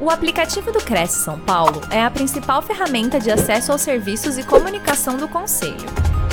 [0.00, 4.46] O aplicativo do Cresce São Paulo é a principal ferramenta de acesso aos serviços e
[4.46, 5.74] comunicação do Conselho.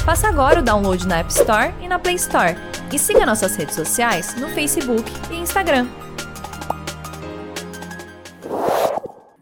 [0.05, 2.55] Faça agora o download na App Store e na Play Store.
[2.93, 5.87] E siga nossas redes sociais no Facebook e Instagram.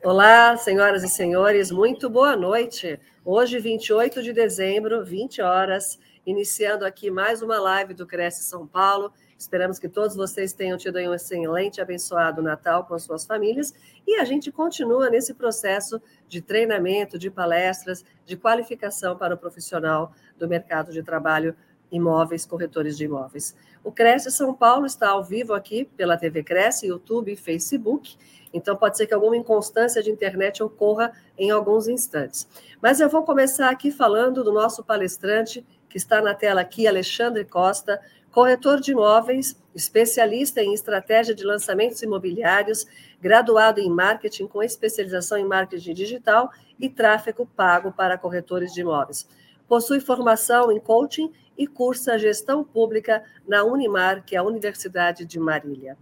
[0.02, 2.98] Olá, senhoras e senhores, muito boa noite.
[3.26, 9.12] Hoje, 28 de dezembro, 20 horas, iniciando aqui mais uma live do Cresce São Paulo.
[9.44, 13.74] Esperamos que todos vocês tenham tido um excelente abençoado Natal com as suas famílias
[14.08, 20.14] e a gente continua nesse processo de treinamento, de palestras, de qualificação para o profissional
[20.40, 21.54] do mercado de trabalho
[21.92, 23.54] imóveis, corretores de imóveis.
[23.84, 28.16] O Cresce São Paulo está ao vivo aqui pela TV Cresce, YouTube e Facebook,
[28.54, 32.48] então pode ser que alguma inconstância de internet ocorra em alguns instantes.
[32.82, 37.44] Mas eu vou começar aqui falando do nosso palestrante, que está na tela aqui, Alexandre
[37.46, 38.02] Costa,
[38.34, 42.88] corretor de imóveis, especialista em estratégia de lançamentos imobiliários,
[43.22, 49.28] graduado em marketing com especialização em marketing digital e tráfego pago para corretores de imóveis.
[49.68, 55.40] Possui formação em coaching e cursa gestão pública na Unimar, que é a Universidade de
[55.40, 55.96] Marília.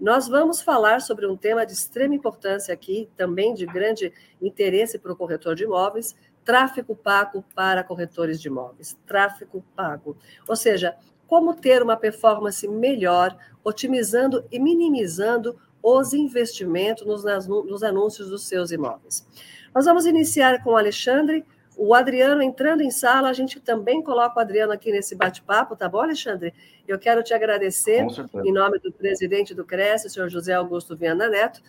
[0.00, 5.12] Nós vamos falar sobre um tema de extrema importância aqui, também de grande interesse para
[5.12, 8.96] o corretor de imóveis, tráfego pago para corretores de imóveis.
[9.06, 10.16] Tráfego pago.
[10.48, 10.96] Ou seja,
[11.26, 19.26] como ter uma performance melhor, otimizando e minimizando os investimentos nos, anúncios dos seus imóveis.
[19.74, 21.44] Nós vamos iniciar com o Alexandre.
[21.76, 25.88] O Adriano entrando em sala, a gente também coloca o Adriano aqui nesse bate-papo, tá
[25.88, 26.54] bom, Alexandre?
[26.88, 28.06] Eu quero te agradecer,
[28.44, 31.60] em nome do presidente do Cresce, o senhor José Augusto Viana Neto,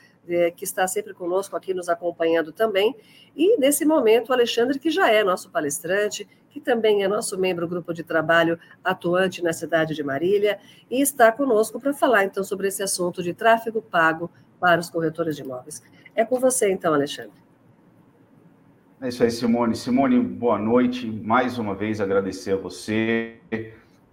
[0.56, 2.95] que está sempre conosco aqui, nos acompanhando também.
[3.36, 7.66] E, nesse momento, o Alexandre, que já é nosso palestrante, que também é nosso membro
[7.66, 12.44] do grupo de trabalho atuante na cidade de Marília, e está conosco para falar, então,
[12.44, 15.83] sobre esse assunto de tráfego pago para os corretores de imóveis.
[16.16, 17.48] É com você, então, Alexandre.
[19.00, 19.75] É isso aí, Simone.
[19.75, 21.05] Simone, boa noite.
[21.05, 23.38] Mais uma vez agradecer a você,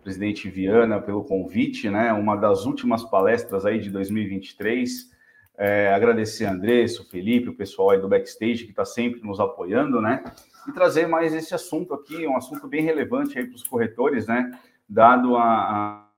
[0.03, 2.13] presidente Viana, pelo convite, né?
[2.13, 5.14] Uma das últimas palestras aí de 2023.
[5.57, 9.39] É, agradecer a Andressa, o Felipe, o pessoal aí do backstage que está sempre nos
[9.39, 10.25] apoiando, né?
[10.67, 14.51] E trazer mais esse assunto aqui, um assunto bem relevante aí para os corretores, né?
[14.89, 16.09] Dado a,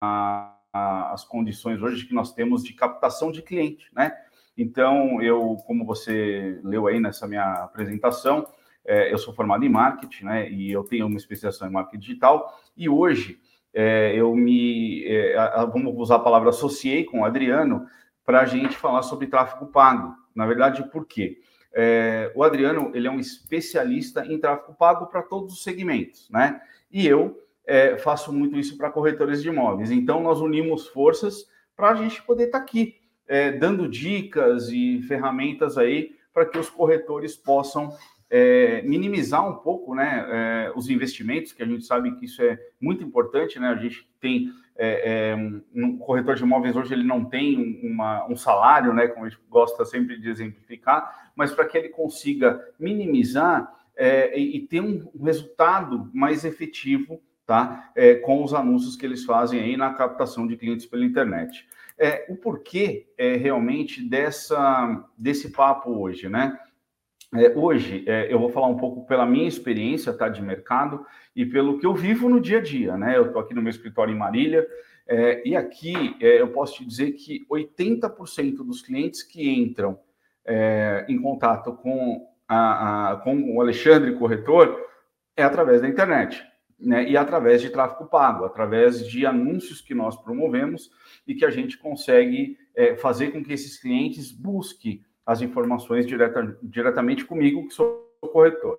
[0.00, 4.12] a, a, as condições hoje que nós temos de captação de cliente, né?
[4.56, 8.46] Então, eu, como você leu aí nessa minha apresentação,
[8.86, 10.50] é, eu sou formado em marketing, né?
[10.50, 12.58] E eu tenho uma especialização em marketing digital.
[12.74, 13.38] E hoje
[13.74, 15.36] é, eu me, é,
[15.70, 17.86] vamos usar a palavra associei com o Adriano
[18.26, 20.14] para a gente falar sobre tráfego pago.
[20.34, 21.38] Na verdade, por quê?
[21.72, 26.60] É, o Adriano ele é um especialista em tráfego pago para todos os segmentos, né?
[26.90, 29.90] E eu é, faço muito isso para corretores de imóveis.
[29.90, 32.96] Então, nós unimos forças para a gente poder estar tá aqui
[33.28, 37.96] é, dando dicas e ferramentas aí para que os corretores possam
[38.30, 42.58] é, minimizar um pouco né, é, os investimentos, que a gente sabe que isso é
[42.80, 43.68] muito importante, né?
[43.68, 45.36] A gente tem é, é,
[45.74, 49.40] um corretor de imóveis hoje ele não tem uma, um salário, né, como a gente
[49.48, 56.10] gosta sempre de exemplificar, mas para que ele consiga minimizar é, e, ter um resultado
[56.12, 60.84] mais efetivo, tá, é, com os anúncios que eles fazem aí na captação de clientes
[60.84, 61.66] pela internet.
[61.98, 66.58] É, o porquê é, realmente dessa desse papo hoje, né?
[67.56, 71.04] Hoje eu vou falar um pouco pela minha experiência tá, de mercado
[71.36, 72.96] e pelo que eu vivo no dia a dia.
[72.96, 73.18] Né?
[73.18, 74.66] Eu estou aqui no meu escritório em Marília
[75.06, 79.98] é, e aqui é, eu posso te dizer que 80% dos clientes que entram
[80.46, 84.82] é, em contato com, a, a, com o Alexandre Corretor
[85.36, 86.42] é através da internet.
[86.78, 90.90] Né, e através de tráfego pago, através de anúncios que nós promovemos
[91.26, 96.58] e que a gente consegue é, fazer com que esses clientes busquem as informações direta,
[96.62, 98.78] diretamente comigo, que sou corretor.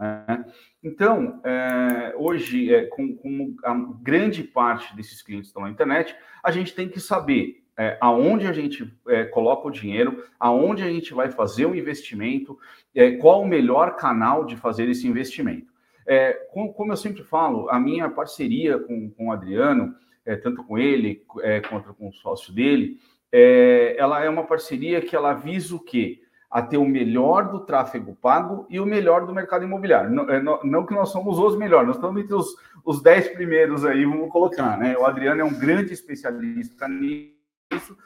[0.00, 0.44] Né?
[0.82, 6.50] Então, é, hoje, é, com, com, a grande parte desses clientes estão na internet, a
[6.50, 11.12] gente tem que saber é, aonde a gente é, coloca o dinheiro, aonde a gente
[11.12, 12.58] vai fazer o investimento,
[12.94, 15.70] é, qual o melhor canal de fazer esse investimento.
[16.06, 19.94] É, como, como, eu sempre falo, a minha parceria com, com o Adriano,
[20.42, 21.24] tanto com ele
[21.68, 22.98] quanto com o sócio dele,
[23.32, 26.20] é, ela é uma parceria que ela visa o quê?
[26.50, 30.10] A ter o melhor do tráfego pago e o melhor do mercado imobiliário.
[30.10, 33.84] Não, é, não, que nós somos os melhores, nós estamos entre os, os dez primeiros
[33.84, 34.96] aí, vamos colocar, né?
[34.98, 37.96] O Adriano é um grande especialista nisso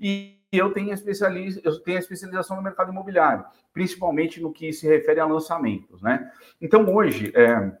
[0.00, 1.60] e eu tenho, especializ...
[1.64, 6.30] eu tenho especialização no mercado imobiliário, principalmente no que se refere a lançamentos, né?
[6.60, 7.72] Então, hoje, é,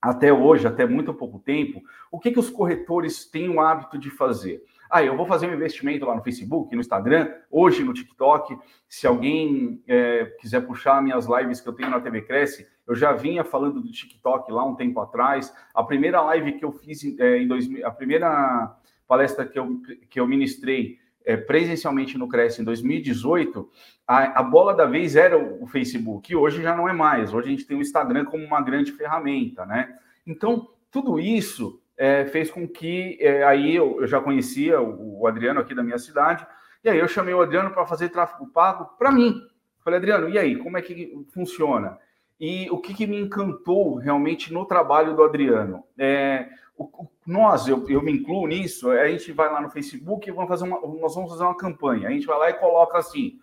[0.00, 4.10] até hoje, até muito pouco tempo, o que, que os corretores têm o hábito de
[4.10, 4.62] fazer?
[4.94, 8.58] Ah, eu vou fazer um investimento lá no Facebook, no Instagram, hoje no TikTok.
[8.86, 13.10] Se alguém é, quiser puxar minhas lives que eu tenho na TV Cresce, eu já
[13.12, 15.50] vinha falando do TikTok lá um tempo atrás.
[15.74, 18.76] A primeira live que eu fiz é, em 2000, a primeira
[19.08, 19.80] palestra que eu,
[20.10, 23.66] que eu ministrei é, presencialmente no Cresce em 2018,
[24.06, 27.32] a, a, bola da vez era o, o Facebook, e hoje já não é mais.
[27.32, 29.96] Hoje a gente tem o Instagram como uma grande ferramenta, né?
[30.26, 35.26] Então, tudo isso é, fez com que é, aí eu, eu, já conhecia o, o,
[35.28, 36.44] Adriano aqui da minha cidade,
[36.82, 39.40] e aí eu chamei o Adriano para fazer tráfego pago para mim.
[39.84, 41.96] Falei, Adriano, e aí, como é que funciona?
[42.40, 45.84] E o que, que me encantou realmente no trabalho do Adriano?
[45.96, 50.28] É, o, o, nós, eu, eu, me incluo nisso, a gente vai lá no Facebook
[50.28, 52.08] e vamos fazer uma, nós vamos fazer uma campanha.
[52.08, 53.38] A gente vai lá e coloca assim: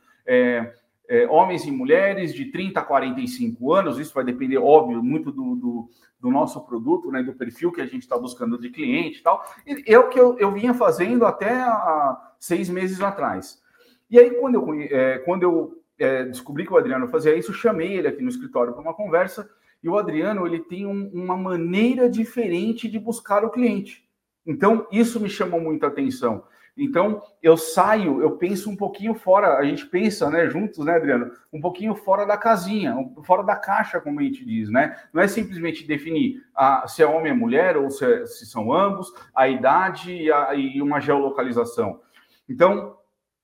[1.09, 5.55] é, homens e mulheres de 30 a 45 anos, isso vai depender, óbvio, muito do,
[5.55, 5.89] do,
[6.19, 9.43] do nosso produto, né, do perfil que a gente está buscando de cliente e tal.
[9.65, 13.59] E é o que eu, eu vinha fazendo até há seis meses atrás.
[14.07, 17.97] E aí, quando eu, é, quando eu é, descobri que o Adriano fazia isso, chamei
[17.97, 19.49] ele aqui no escritório para uma conversa,
[19.81, 24.07] e o Adriano ele tem um, uma maneira diferente de buscar o cliente.
[24.45, 26.43] Então, isso me chamou muita atenção.
[26.77, 31.31] Então, eu saio, eu penso um pouquinho fora, a gente pensa, né, juntos, né, Adriano,
[31.51, 34.95] um pouquinho fora da casinha, fora da caixa, como a gente diz, né?
[35.11, 38.71] Não é simplesmente definir a, se é homem ou mulher, ou se, é, se são
[38.71, 42.01] ambos, a idade e, a, e, uma geolocalização.
[42.47, 42.97] Então,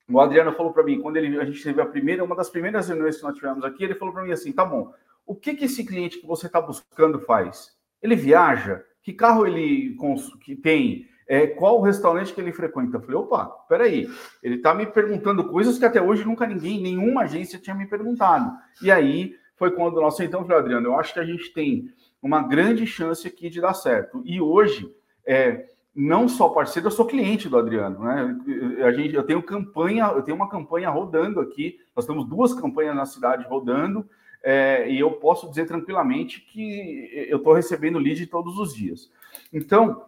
[0.10, 2.88] o Adriano falou para mim, quando ele, a gente teve a primeira, uma das primeiras
[2.88, 4.94] reuniões que nós tivemos aqui, ele falou para mim assim: tá bom,
[5.26, 7.76] o que, que esse cliente que você está buscando faz?
[8.02, 8.84] Ele viaja?
[9.02, 9.96] Que carro ele
[10.42, 11.08] que tem?
[11.28, 12.98] É, qual o restaurante que ele frequenta?
[12.98, 14.08] Eu falei, opa, peraí,
[14.44, 18.52] ele está me perguntando coisas que até hoje nunca ninguém, nenhuma agência tinha me perguntado.
[18.82, 21.90] E aí foi quando nós sentamos, falei, Adriano, eu acho que a gente tem
[22.22, 24.22] uma grande chance aqui de dar certo.
[24.26, 24.94] E hoje,
[25.26, 28.38] é, não só parceiro, eu sou cliente do Adriano, né?
[28.84, 32.96] A gente, eu tenho campanha, eu tenho uma campanha rodando aqui, nós temos duas campanhas
[32.96, 34.08] na cidade rodando,
[34.44, 39.10] é, e eu posso dizer tranquilamente que eu estou recebendo lead todos os dias.
[39.52, 40.04] Então,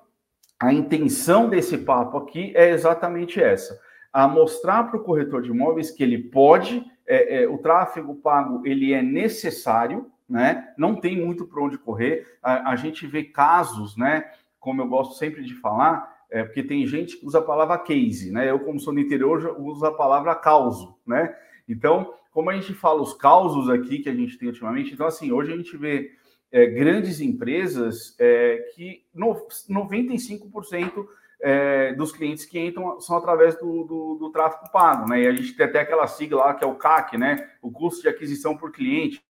[0.59, 3.79] a intenção desse papo aqui é exatamente essa:
[4.11, 8.65] a mostrar para o corretor de imóveis que ele pode, é, é, o tráfego pago
[8.65, 10.73] ele é necessário, né?
[10.77, 12.25] Não tem muito para onde correr.
[12.41, 14.29] A, a, gente vê casos, né?
[14.59, 18.31] Como eu gosto sempre de falar, é, porque tem gente que usa a palavra case,
[18.31, 18.49] né?
[18.49, 21.33] Eu, como sou do interior, uso a palavra causo, né?
[21.69, 25.31] Então, como a gente fala os causos aqui que a gente tem ultimamente, então, assim,
[25.31, 26.11] hoje a gente vê
[26.51, 29.35] é, grandes empresas é, que no,
[29.69, 31.07] 95%
[31.39, 35.21] é, dos clientes que entram são através do, do, do, tráfego pago, né?
[35.21, 37.51] E a gente tem até aquela sigla lá que é o CAC, né?
[37.61, 39.23] O custo de aquisição por cliente.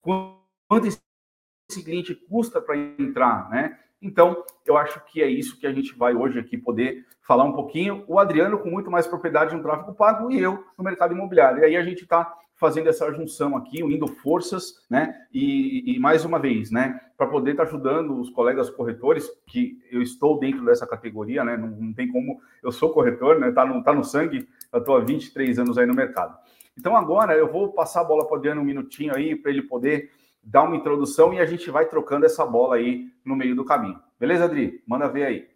[0.00, 3.78] Quanto esse cliente custa para entrar, né?
[4.00, 7.52] Então, eu acho que é isso que a gente vai hoje aqui poder falar um
[7.52, 8.04] pouquinho.
[8.08, 11.60] O Adriano com muito mais propriedade no tráfego pago e eu no mercado imobiliário.
[11.60, 15.12] E aí a gente está fazendo essa junção aqui, unindo forças, né?
[15.34, 17.00] E, e mais uma vez, né?
[17.18, 21.56] Para poder estar tá ajudando os colegas corretores, que eu estou dentro dessa categoria, né?
[21.56, 22.40] Não, não tem como.
[22.62, 23.50] Eu sou corretor, né?
[23.50, 26.38] Tá no, tá no sangue, eu estou há 23 anos aí no mercado.
[26.78, 29.62] Então agora eu vou passar a bola para o Adriano um minutinho aí, para ele
[29.62, 33.64] poder dar uma introdução e a gente vai trocando essa bola aí no meio do
[33.64, 33.98] caminho.
[34.20, 34.80] Beleza, Adri?
[34.86, 35.51] Manda ver aí.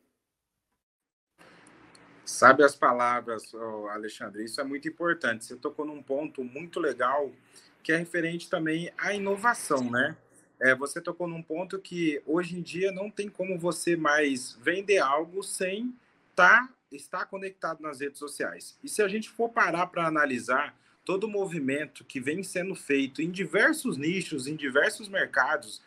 [2.27, 3.55] Sabe as palavras,
[3.93, 5.45] Alexandre, isso é muito importante.
[5.45, 7.31] Você tocou num ponto muito legal
[7.85, 10.17] que é referente também à inovação, né?
[10.61, 14.99] É, você tocou num ponto que hoje em dia não tem como você mais vender
[14.99, 15.95] algo sem
[16.35, 18.77] tá, estar conectado nas redes sociais.
[18.83, 23.23] E se a gente for parar para analisar todo o movimento que vem sendo feito
[23.23, 25.81] em diversos nichos, em diversos mercados,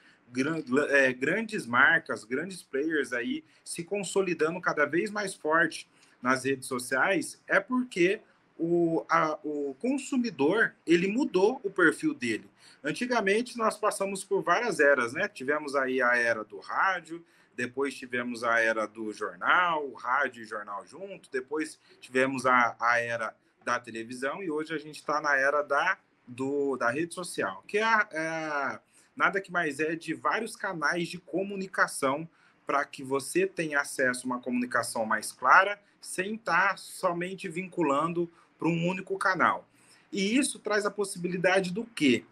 [0.92, 5.86] é, grandes marcas, grandes players aí se consolidando cada vez mais forte
[6.22, 8.22] nas redes sociais, é porque
[8.58, 12.50] o, a, o consumidor ele mudou o perfil dele.
[12.84, 15.28] Antigamente nós passamos por várias eras, né?
[15.28, 17.24] Tivemos aí a era do rádio,
[17.56, 23.36] depois tivemos a era do jornal, rádio e jornal junto, depois tivemos a, a era
[23.64, 25.98] da televisão e hoje a gente está na era da,
[26.28, 28.80] do, da rede social, que é, é,
[29.16, 32.28] nada que mais é de vários canais de comunicação
[32.70, 38.30] para que você tenha acesso a uma comunicação mais clara, sem estar tá somente vinculando
[38.60, 39.68] para um único canal.
[40.12, 42.24] E isso traz a possibilidade do quê?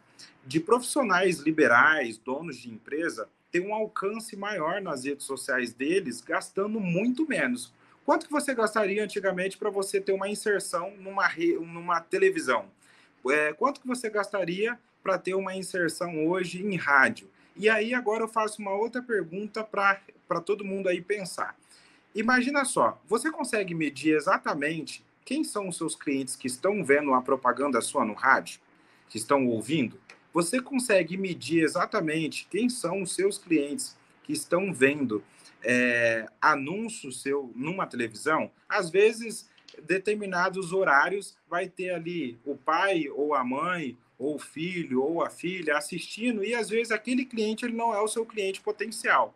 [0.46, 6.80] De profissionais liberais, donos de empresa, ter um alcance maior nas redes sociais deles, gastando
[6.80, 7.74] muito menos.
[8.06, 11.54] Quanto que você gastaria antigamente para você ter uma inserção numa, re...
[11.54, 12.70] numa televisão?
[13.28, 17.28] É, quanto que você gastaria para ter uma inserção hoje em rádio?
[17.56, 20.00] E aí agora eu faço uma outra pergunta para
[20.42, 21.58] todo mundo aí pensar.
[22.14, 27.22] Imagina só, você consegue medir exatamente quem são os seus clientes que estão vendo a
[27.22, 28.60] propaganda sua no rádio,
[29.10, 30.00] que estão ouvindo?
[30.34, 35.24] Você consegue medir exatamente quem são os seus clientes que estão vendo
[35.64, 38.50] é, anúncio seu numa televisão?
[38.70, 39.50] Às vezes,
[39.84, 45.30] determinados horários vai ter ali o pai ou a mãe ou o filho ou a
[45.30, 49.36] filha assistindo e às vezes aquele cliente ele não é o seu cliente potencial.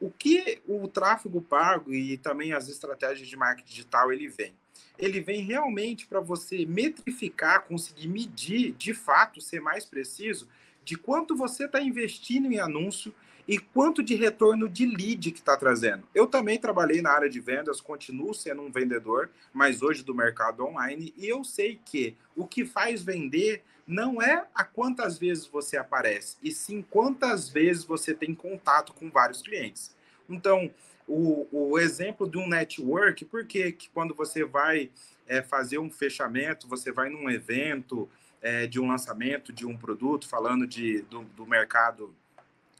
[0.00, 4.54] O que o tráfego pago e também as estratégias de marketing digital ele vem?
[4.98, 10.48] Ele vem realmente para você metrificar, conseguir medir, de fato, ser mais preciso,
[10.84, 13.12] de quanto você está investindo em anúncio
[13.48, 16.06] e quanto de retorno de lead que está trazendo.
[16.14, 20.64] Eu também trabalhei na área de vendas, continuo sendo um vendedor, mas hoje do mercado
[20.64, 25.76] online, e eu sei que o que faz vender não é a quantas vezes você
[25.76, 29.94] aparece, e sim quantas vezes você tem contato com vários clientes.
[30.28, 30.70] Então,
[31.06, 34.90] o, o exemplo de um network, porque que quando você vai
[35.26, 38.08] é, fazer um fechamento, você vai num evento
[38.42, 42.14] é, de um lançamento de um produto, falando de, do, do mercado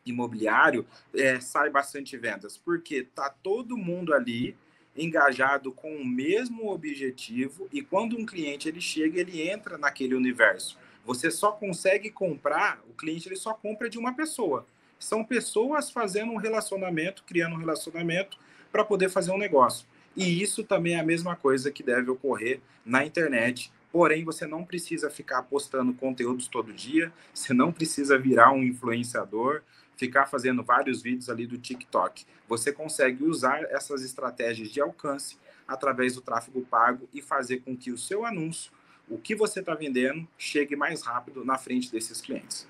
[0.05, 4.57] imobiliário, é, sai bastante vendas, porque tá todo mundo ali
[4.97, 10.79] engajado com o mesmo objetivo e quando um cliente ele chega, ele entra naquele universo.
[11.07, 14.67] Você só consegue comprar, o cliente ele só compra de uma pessoa.
[14.99, 18.37] São pessoas fazendo um relacionamento, criando um relacionamento
[18.73, 19.87] para poder fazer um negócio.
[20.17, 23.73] E isso também é a mesma coisa que deve ocorrer na internet.
[23.93, 29.63] Porém, você não precisa ficar postando conteúdos todo dia, você não precisa virar um influenciador,
[29.97, 32.27] ficar fazendo vários vídeos ali do TikTok.
[32.49, 37.93] Você consegue usar essas estratégias de alcance através do tráfego pago e fazer com que
[37.93, 38.73] o seu anúncio
[39.09, 42.69] o que você está vendendo chegue mais rápido na frente desses clientes.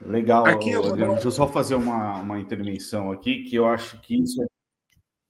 [0.00, 0.96] Legal, aqui eu vou...
[0.96, 4.46] deixa eu só fazer uma, uma intervenção aqui, que eu acho que isso é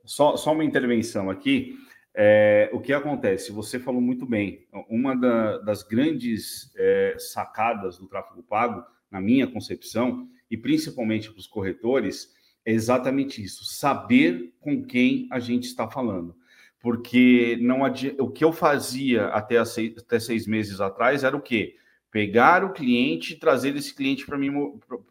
[0.04, 1.76] só, só uma intervenção aqui.
[2.14, 3.52] É, o que acontece?
[3.52, 4.66] Você falou muito bem.
[4.88, 11.38] Uma da, das grandes é, sacadas do tráfego pago, na minha concepção, e principalmente para
[11.38, 16.34] os corretores, é exatamente isso: saber com quem a gente está falando
[16.82, 18.14] porque não adi...
[18.18, 21.76] o que eu fazia até, seis, até seis meses atrás era o quê?
[22.10, 24.52] Pegar o cliente e trazer esse cliente para mim,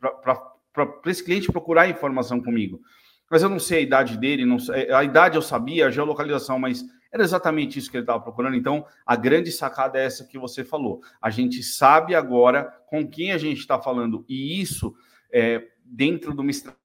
[0.02, 2.82] para esse cliente procurar informação comigo.
[3.30, 6.60] Mas eu não sei a idade dele, não sei, a idade eu sabia, a geolocalização,
[6.60, 8.58] mas era exatamente isso que ele estava procurando.
[8.58, 11.02] Então, a grande sacada é essa que você falou.
[11.22, 14.94] A gente sabe agora com quem a gente está falando, e isso
[15.32, 16.81] é, dentro de uma estratégia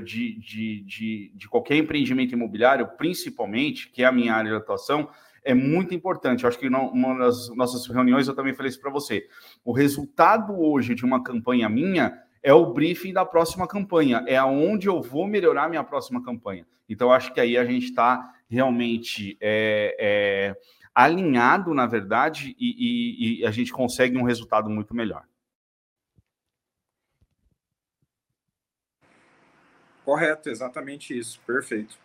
[0.00, 5.08] de, de, de, de qualquer empreendimento imobiliário, principalmente, que é a minha área de atuação,
[5.44, 6.44] é muito importante.
[6.44, 9.26] Eu acho que numa das nossas reuniões eu também falei isso para você.
[9.64, 14.86] O resultado hoje de uma campanha minha é o briefing da próxima campanha, é aonde
[14.86, 16.66] eu vou melhorar minha próxima campanha.
[16.88, 20.56] Então, acho que aí a gente está realmente é, é,
[20.94, 25.24] alinhado, na verdade, e, e, e a gente consegue um resultado muito melhor.
[30.04, 31.40] Correto, exatamente isso.
[31.46, 31.98] Perfeito.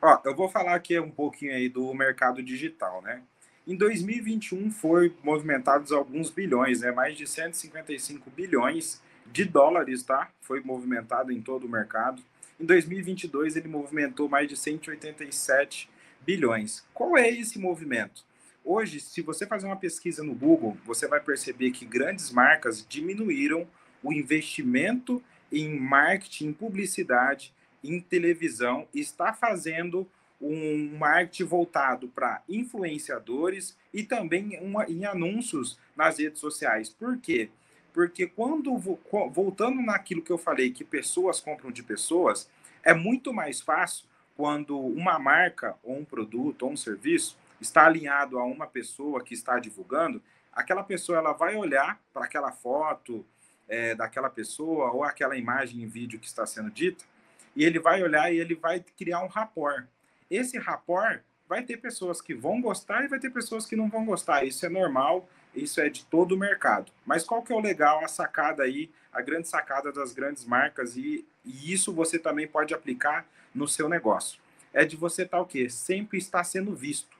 [0.00, 3.22] Ó, eu vou falar aqui um pouquinho aí do mercado digital, né?
[3.66, 6.90] Em 2021 foi movimentados alguns bilhões, né?
[6.90, 10.30] Mais de 155 bilhões de dólares, tá?
[10.42, 12.22] Foi movimentado em todo o mercado.
[12.60, 15.88] Em 2022 ele movimentou mais de 187
[16.20, 16.84] bilhões.
[16.92, 18.24] Qual é esse movimento?
[18.66, 23.68] Hoje, se você fazer uma pesquisa no Google, você vai perceber que grandes marcas diminuíram
[24.02, 27.52] o investimento em marketing, em publicidade,
[27.82, 30.08] em televisão, e está fazendo
[30.40, 36.88] um marketing voltado para influenciadores e também uma, em anúncios nas redes sociais.
[36.88, 37.50] Por quê?
[37.92, 38.74] Porque quando,
[39.30, 42.48] voltando naquilo que eu falei, que pessoas compram de pessoas,
[42.82, 48.38] é muito mais fácil quando uma marca, ou um produto, ou um serviço, está alinhado
[48.38, 53.26] a uma pessoa que está divulgando, aquela pessoa ela vai olhar para aquela foto
[53.68, 57.04] é, daquela pessoa ou aquela imagem em vídeo que está sendo dita
[57.56, 59.86] e ele vai olhar e ele vai criar um rapport.
[60.30, 64.04] Esse rapport vai ter pessoas que vão gostar e vai ter pessoas que não vão
[64.04, 64.44] gostar.
[64.44, 66.90] Isso é normal, isso é de todo o mercado.
[67.06, 70.96] Mas qual que é o legal, a sacada aí, a grande sacada das grandes marcas
[70.96, 74.40] e, e isso você também pode aplicar no seu negócio.
[74.72, 75.70] É de você estar tá, o quê?
[75.70, 77.16] Sempre estar sendo visto.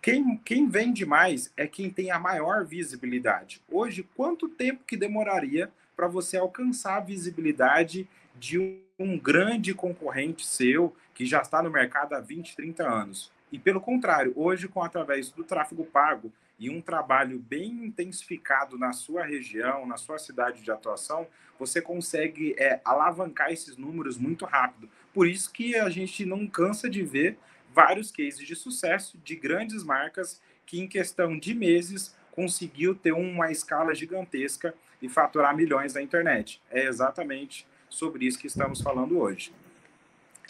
[0.00, 3.60] Quem, quem vende mais é quem tem a maior visibilidade.
[3.68, 10.94] Hoje, quanto tempo que demoraria para você alcançar a visibilidade de um grande concorrente seu
[11.12, 13.32] que já está no mercado há 20, 30 anos?
[13.50, 18.92] E pelo contrário, hoje, com através do tráfego pago e um trabalho bem intensificado na
[18.92, 21.26] sua região, na sua cidade de atuação,
[21.58, 24.88] você consegue é, alavancar esses números muito rápido.
[25.12, 27.36] Por isso que a gente não cansa de ver
[27.78, 33.52] vários cases de sucesso de grandes marcas que, em questão de meses, conseguiu ter uma
[33.52, 36.60] escala gigantesca e faturar milhões na internet.
[36.72, 39.52] É exatamente sobre isso que estamos falando hoje.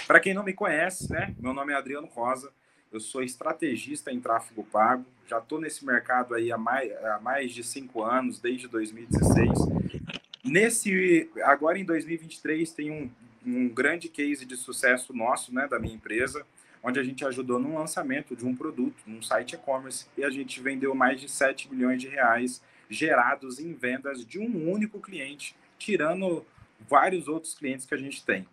[0.07, 2.51] Para quem não me conhece, né, meu nome é Adriano Rosa,
[2.91, 7.53] eu sou estrategista em tráfego pago, já estou nesse mercado aí há mais, há mais
[7.53, 9.51] de cinco anos, desde 2016.
[10.43, 13.11] Nesse, agora em 2023 tem um,
[13.45, 16.47] um grande case de sucesso nosso, né, da minha empresa,
[16.83, 20.61] onde a gente ajudou no lançamento de um produto, num site e-commerce, e a gente
[20.61, 26.45] vendeu mais de 7 milhões de reais gerados em vendas de um único cliente, tirando
[26.89, 28.47] vários outros clientes que a gente tem.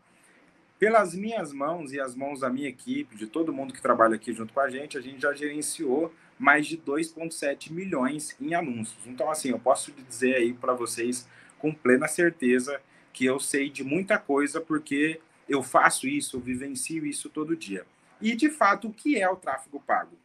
[0.77, 4.33] Pelas minhas mãos e as mãos da minha equipe, de todo mundo que trabalha aqui
[4.33, 9.07] junto com a gente, a gente já gerenciou mais de 2,7 milhões em anúncios.
[9.07, 11.27] Então, assim, eu posso dizer aí para vocês
[11.59, 12.81] com plena certeza
[13.13, 17.85] que eu sei de muita coisa porque eu faço isso, eu vivencio isso todo dia.
[18.25, 20.17] E, de fato, o que é o tráfego pago?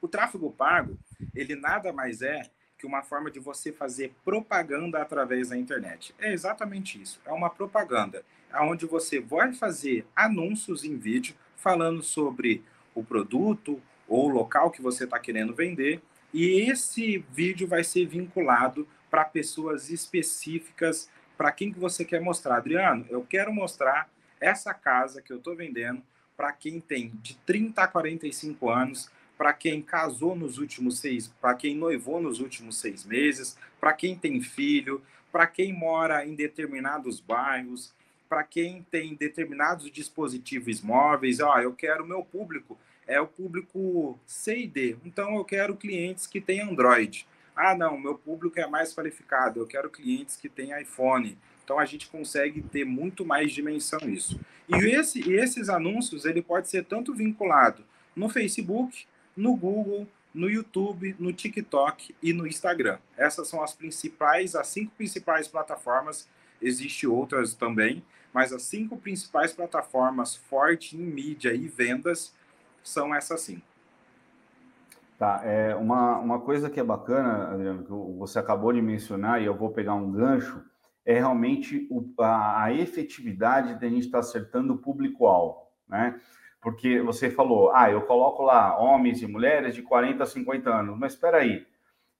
[0.00, 0.96] O tráfego pago,
[1.34, 2.42] ele nada mais é
[2.78, 6.14] que uma forma de você fazer propaganda através da internet.
[6.20, 7.20] É exatamente isso.
[7.26, 12.62] É uma propaganda onde você vai fazer anúncios em vídeo falando sobre
[12.94, 16.00] o produto ou o local que você está querendo vender.
[16.32, 22.58] E esse vídeo vai ser vinculado para pessoas específicas, para quem que você quer mostrar.
[22.58, 24.08] Adriano, eu quero mostrar
[24.40, 26.00] essa casa que eu estou vendendo
[26.42, 29.08] para quem tem de 30 a 45 anos
[29.38, 34.18] para quem casou nos últimos seis, para quem noivou nos últimos seis meses, para quem
[34.18, 37.94] tem filho, para quem mora em determinados bairros,
[38.28, 41.38] para quem tem determinados dispositivos móveis.
[41.38, 44.96] Ó, eu quero meu público é o público C e D.
[45.04, 47.24] Então eu quero clientes que têm Android.
[47.54, 49.60] Ah, não, meu público é mais qualificado.
[49.60, 51.38] Eu quero clientes que têm iPhone.
[51.64, 54.38] Então a gente consegue ter muito mais dimensão isso.
[54.68, 57.84] E esse, esses anúncios ele pode ser tanto vinculado
[58.14, 62.98] no Facebook, no Google, no YouTube, no TikTok e no Instagram.
[63.16, 66.28] Essas são as principais, as cinco principais plataformas.
[66.60, 72.32] Existem outras também, mas as cinco principais plataformas fortes em mídia e vendas
[72.82, 73.72] são essas cinco.
[75.18, 79.44] Tá, é uma, uma coisa que é bacana, Adriano, que você acabou de mencionar, e
[79.44, 80.60] eu vou pegar um gancho,
[81.04, 86.20] é realmente o, a, a efetividade de a gente estar tá acertando o público-alvo, né?
[86.60, 90.96] Porque você falou, ah, eu coloco lá homens e mulheres de 40 a 50 anos,
[90.96, 91.66] mas espera aí,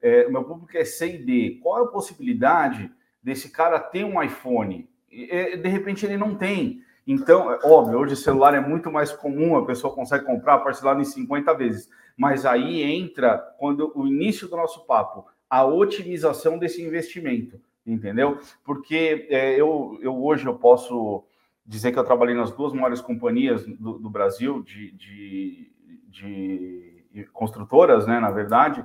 [0.01, 2.91] é, meu público é C e D, qual é a possibilidade
[3.23, 4.89] desse cara ter um iPhone?
[5.09, 6.83] E, de repente ele não tem.
[7.07, 11.01] Então, é óbvio, hoje o celular é muito mais comum, a pessoa consegue comprar parcelado
[11.01, 11.89] em 50 vezes.
[12.17, 18.39] Mas aí entra, quando o início do nosso papo, a otimização desse investimento, entendeu?
[18.65, 21.25] Porque é, eu, eu hoje eu posso
[21.65, 25.73] dizer que eu trabalhei nas duas maiores companhias do, do Brasil de, de,
[26.09, 28.19] de, construtoras, né?
[28.19, 28.85] Na verdade,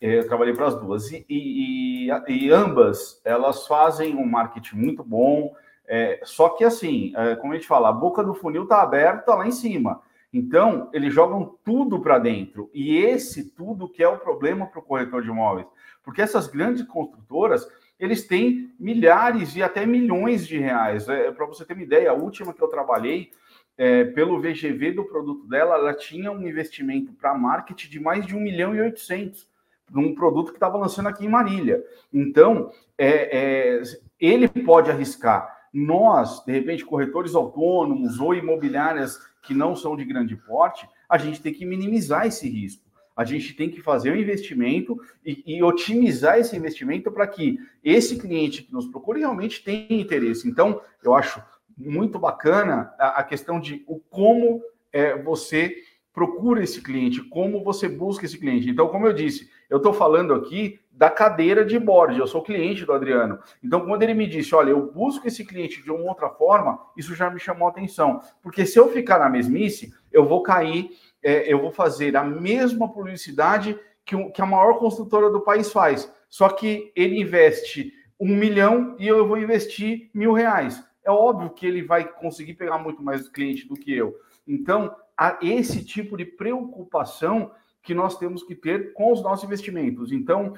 [0.00, 5.02] é, eu trabalhei para as duas e, e, e, ambas elas fazem um marketing muito
[5.04, 5.54] bom.
[5.86, 9.34] É, só que assim, é, como a gente fala, a boca do funil está aberta
[9.34, 10.00] lá em cima.
[10.32, 12.70] Então, eles jogam tudo para dentro.
[12.72, 15.66] E esse tudo que é o problema para o corretor de imóveis.
[16.02, 21.08] Porque essas grandes construtoras, eles têm milhares e até milhões de reais.
[21.08, 23.30] É, Para você ter uma ideia, a última que eu trabalhei,
[23.76, 28.36] é, pelo VGV do produto dela, ela tinha um investimento para marketing de mais de
[28.36, 29.50] 1 milhão e 800
[29.90, 31.82] num produto que estava lançando aqui em Marília.
[32.12, 33.82] Então, é, é,
[34.18, 35.60] ele pode arriscar.
[35.72, 41.40] Nós, de repente, corretores autônomos ou imobiliárias que não são de grande porte, a gente
[41.40, 46.38] tem que minimizar esse risco a gente tem que fazer um investimento e, e otimizar
[46.38, 50.48] esse investimento para que esse cliente que nos procure realmente tenha interesse.
[50.48, 51.42] Então, eu acho
[51.76, 55.76] muito bacana a, a questão de o como é, você
[56.12, 58.68] procura esse cliente, como você busca esse cliente.
[58.68, 62.84] Então, como eu disse, eu estou falando aqui da cadeira de board, eu sou cliente
[62.84, 63.38] do Adriano.
[63.64, 67.14] Então, quando ele me disse, olha, eu busco esse cliente de uma outra forma, isso
[67.14, 68.20] já me chamou atenção.
[68.42, 70.90] Porque se eu ficar na mesmice, eu vou cair
[71.22, 76.12] é, eu vou fazer a mesma publicidade que, que a maior construtora do país faz.
[76.28, 80.82] Só que ele investe um milhão e eu vou investir mil reais.
[81.04, 84.14] É óbvio que ele vai conseguir pegar muito mais cliente do que eu.
[84.46, 90.12] Então, há esse tipo de preocupação que nós temos que ter com os nossos investimentos.
[90.12, 90.54] Então,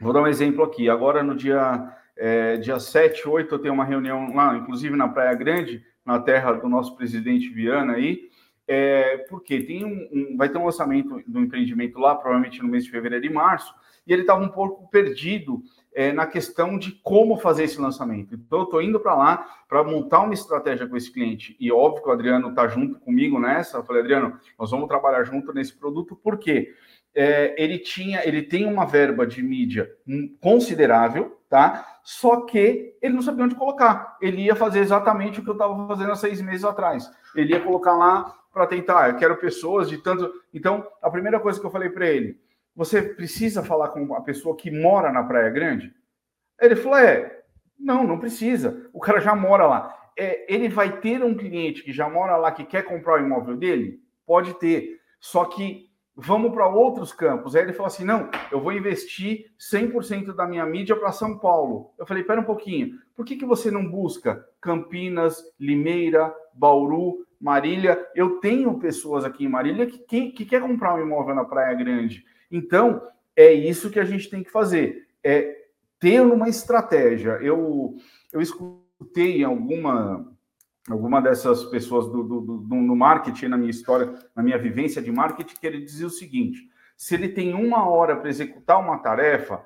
[0.00, 0.88] vou dar um exemplo aqui.
[0.90, 5.34] Agora, no dia, é, dia 7, 8, eu tenho uma reunião lá, inclusive na Praia
[5.34, 8.28] Grande, na terra do nosso presidente Viana aí,
[8.66, 12.84] É, porque tem um, um, vai ter um lançamento do empreendimento lá, provavelmente no mês
[12.84, 13.74] de fevereiro e março,
[14.06, 15.62] e ele estava um pouco perdido
[15.94, 18.34] é, na questão de como fazer esse lançamento.
[18.34, 21.56] Então, eu estou indo para lá para montar uma estratégia com esse cliente.
[21.60, 23.78] E óbvio que o Adriano está junto comigo nessa.
[23.78, 26.74] Eu falei, Adriano, nós vamos trabalhar junto nesse produto, porque
[27.14, 29.90] é, ele tinha, ele tem uma verba de mídia
[30.40, 31.86] considerável, tá?
[32.02, 34.18] Só que ele não sabia onde colocar.
[34.20, 37.08] Ele ia fazer exatamente o que eu estava fazendo há seis meses atrás.
[37.36, 40.32] Ele ia colocar lá para tentar, eu quero pessoas de tanto.
[40.54, 42.40] Então, a primeira coisa que eu falei para ele,
[42.74, 45.92] você precisa falar com a pessoa que mora na Praia Grande?
[46.60, 47.42] Ele falou: é,
[47.78, 48.88] não, não precisa.
[48.92, 49.94] O cara já mora lá.
[50.16, 53.56] É, ele vai ter um cliente que já mora lá que quer comprar o imóvel
[53.56, 54.00] dele?
[54.24, 55.00] Pode ter.
[55.18, 57.56] Só que vamos para outros campos.
[57.56, 61.92] Aí ele falou assim: não, eu vou investir 100% da minha mídia para São Paulo.
[61.98, 68.06] Eu falei: pera um pouquinho, por que, que você não busca Campinas, Limeira, Bauru, Marília?
[68.14, 71.74] Eu tenho pessoas aqui em Marília que, que, que quer comprar um imóvel na Praia
[71.74, 72.24] Grande.
[72.50, 73.02] Então,
[73.36, 75.64] é isso que a gente tem que fazer, é
[75.98, 77.38] ter uma estratégia.
[77.42, 77.96] Eu,
[78.32, 80.30] eu escutei alguma
[80.88, 85.10] alguma dessas pessoas do, do, do, do, marketing, na minha história, na minha vivência de
[85.10, 89.64] marketing, que ele dizia o seguinte: se ele tem uma hora para executar uma tarefa,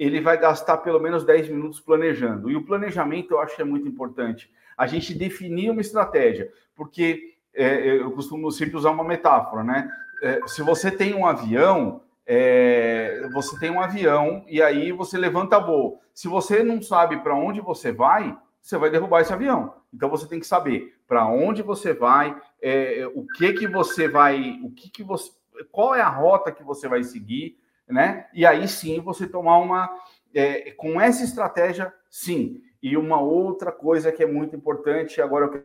[0.00, 2.50] ele vai gastar pelo menos 10 minutos planejando.
[2.50, 4.50] E o planejamento eu acho que é muito importante.
[4.74, 9.92] A gente definir uma estratégia, porque é, eu costumo sempre usar uma metáfora, né?
[10.22, 15.60] É, se você tem um avião, é, você tem um avião e aí você levanta
[15.60, 16.00] voo.
[16.14, 19.74] Se você não sabe para onde você vai, você vai derrubar esse avião.
[19.92, 24.58] Então você tem que saber para onde você vai, é, o que que você vai,
[24.64, 25.30] o que que você,
[25.70, 27.59] qual é a rota que você vai seguir,
[27.90, 28.26] né?
[28.32, 29.90] E aí sim você tomar uma
[30.34, 32.62] é, com essa estratégia, sim.
[32.82, 35.64] E uma outra coisa que é muito importante, agora eu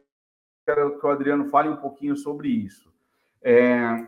[0.65, 2.93] quero que o Adriano fale um pouquinho sobre isso.
[3.41, 4.07] É,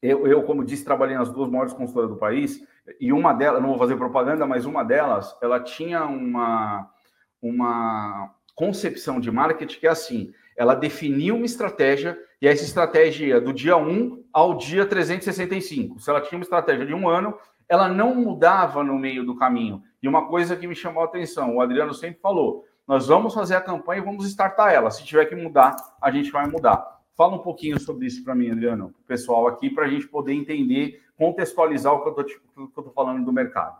[0.00, 2.64] eu, eu, como disse, trabalhei nas duas maiores consultoras do país,
[2.98, 6.90] e uma delas, não vou fazer propaganda, mas uma delas, ela tinha uma,
[7.42, 13.40] uma concepção de marketing que é assim: ela definiu uma estratégia, e essa estratégia ia
[13.40, 15.98] do dia 1 ao dia 365.
[15.98, 17.34] Se ela tinha uma estratégia de um ano,
[17.66, 19.82] ela não mudava no meio do caminho.
[20.02, 23.54] E uma coisa que me chamou a atenção, o Adriano sempre falou: nós vamos fazer
[23.54, 24.90] a campanha e vamos startar ela.
[24.90, 27.00] Se tiver que mudar, a gente vai mudar.
[27.16, 31.02] Fala um pouquinho sobre isso para mim, Adriano, pessoal aqui, para a gente poder entender,
[31.16, 33.79] contextualizar o que eu estou falando do mercado.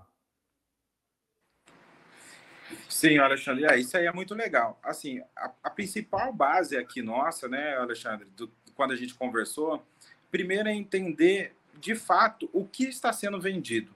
[2.88, 4.78] Sim, Alexandre, é, isso aí é muito legal.
[4.83, 9.85] Assim, a, a principal base aqui nossa, né, Alexandre, do, quando a gente conversou,
[10.30, 13.92] primeiro é entender de fato o que está sendo vendido.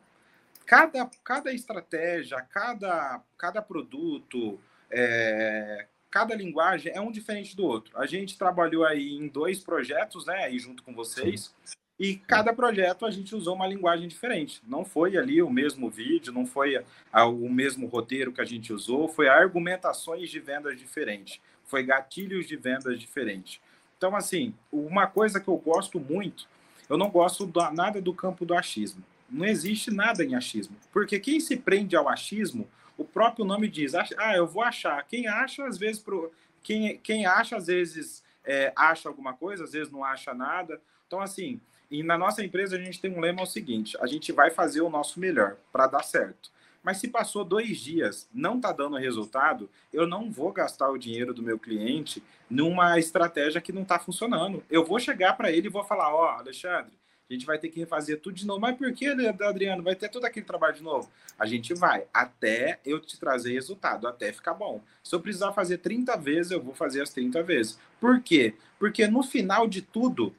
[0.66, 4.58] Cada, cada estratégia, cada, cada produto,
[4.90, 7.98] é, cada linguagem é um diferente do outro.
[7.98, 11.74] A gente trabalhou aí em dois projetos, né, aí junto com vocês, Sim.
[11.98, 14.60] E cada projeto a gente usou uma linguagem diferente.
[14.66, 19.08] Não foi ali o mesmo vídeo, não foi o mesmo roteiro que a gente usou,
[19.08, 23.60] foi argumentações de vendas diferentes, foi gatilhos de vendas diferentes.
[23.96, 26.48] Então, assim, uma coisa que eu gosto muito,
[26.88, 29.02] eu não gosto da, nada do campo do achismo.
[29.30, 33.92] Não existe nada em achismo, porque quem se prende ao achismo o próprio nome diz,
[33.94, 35.02] ah, eu vou achar.
[35.04, 36.32] Quem acha, às vezes, pro...
[36.62, 40.80] quem, quem acha, às vezes, é, acha alguma coisa, às vezes não acha nada.
[41.06, 41.60] Então, assim,
[41.94, 44.50] e na nossa empresa a gente tem um lema é o seguinte: a gente vai
[44.50, 46.50] fazer o nosso melhor para dar certo.
[46.82, 51.32] Mas se passou dois dias, não está dando resultado, eu não vou gastar o dinheiro
[51.32, 54.62] do meu cliente numa estratégia que não está funcionando.
[54.68, 56.92] Eu vou chegar para ele e vou falar: ó, oh, Alexandre,
[57.30, 58.60] a gente vai ter que refazer tudo de novo.
[58.60, 59.84] Mas por que, Adriano?
[59.84, 61.08] Vai ter todo aquele trabalho de novo?
[61.38, 64.82] A gente vai, até eu te trazer resultado, até ficar bom.
[65.02, 67.78] Se eu precisar fazer 30 vezes, eu vou fazer as 30 vezes.
[68.00, 68.54] Por quê?
[68.80, 70.34] Porque no final de tudo,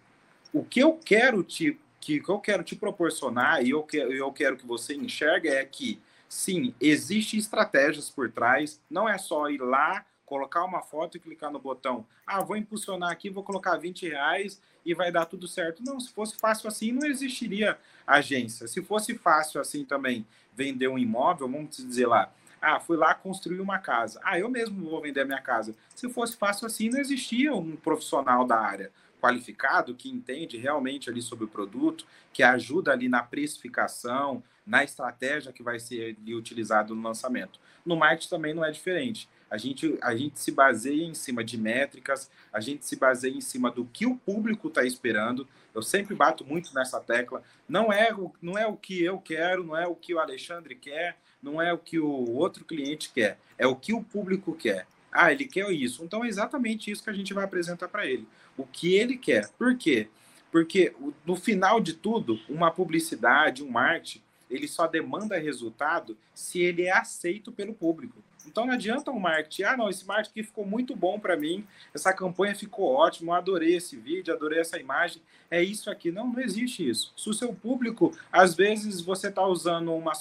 [0.55, 4.31] o que eu quero te, que, que eu quero te proporcionar e eu, que, eu
[4.31, 9.59] quero que você enxergue é que, sim, existem estratégias por trás, não é só ir
[9.59, 12.05] lá colocar uma foto e clicar no botão.
[12.25, 15.83] Ah, vou impulsionar aqui, vou colocar 20 reais e vai dar tudo certo.
[15.85, 18.65] Não, se fosse fácil assim, não existiria agência.
[18.65, 23.59] Se fosse fácil assim também vender um imóvel, vamos dizer lá, ah, fui lá construir
[23.59, 24.21] uma casa.
[24.23, 25.75] Ah, eu mesmo vou vender a minha casa.
[25.93, 28.89] Se fosse fácil assim, não existia um profissional da área
[29.25, 35.51] qualificado que entende realmente ali sobre o produto, que ajuda ali na precificação, na estratégia
[35.51, 37.59] que vai ser utilizado no lançamento.
[37.83, 39.27] No marketing também não é diferente.
[39.49, 43.41] A gente, a gente se baseia em cima de métricas, a gente se baseia em
[43.41, 45.47] cima do que o público está esperando.
[45.73, 47.41] Eu sempre bato muito nessa tecla.
[47.67, 50.75] Não é, o, não é o que eu quero, não é o que o Alexandre
[50.75, 54.85] quer, não é o que o outro cliente quer, é o que o público quer.
[55.11, 56.03] Ah, ele quer isso.
[56.03, 58.27] Então é exatamente isso que a gente vai apresentar para ele.
[58.57, 59.49] O que ele quer.
[59.57, 60.07] Por quê?
[60.51, 60.93] Porque
[61.25, 66.91] no final de tudo, uma publicidade, um marketing, ele só demanda resultado se ele é
[66.91, 68.23] aceito pelo público.
[68.47, 72.13] Então não adianta um marketing, ah, não, esse marketing ficou muito bom para mim, essa
[72.13, 76.11] campanha ficou ótima, adorei esse vídeo, adorei essa imagem, é isso aqui.
[76.11, 77.11] Não, não existe isso.
[77.17, 80.13] Se o seu público, às vezes você está usando uma